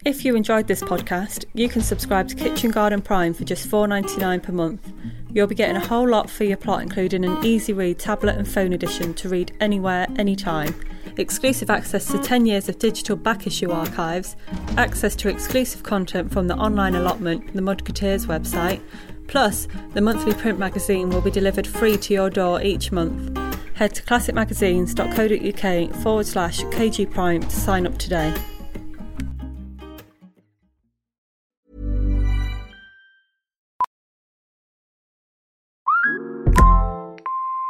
[0.05, 4.43] If you enjoyed this podcast, you can subscribe to Kitchen Garden Prime for just $4.99
[4.43, 4.93] per month.
[5.33, 8.47] You'll be getting a whole lot for your plot, including an easy read tablet and
[8.47, 10.75] phone edition to read anywhere, anytime,
[11.17, 14.35] exclusive access to 10 years of digital back issue archives,
[14.77, 18.81] access to exclusive content from the online allotment, the Mudketeers website,
[19.25, 23.48] plus the monthly print magazine will be delivered free to your door each month.
[23.80, 28.34] Head to classicmagazines.co.uk forward slash KG Prime to sign up today.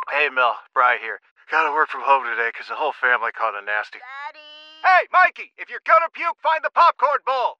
[0.09, 1.21] Hey, Mel, Bry here.
[1.51, 3.99] Gotta work from home today because the whole family caught a nasty.
[3.99, 4.39] Daddy!
[4.81, 7.59] Hey, Mikey, if you're gonna puke, find the popcorn bowl!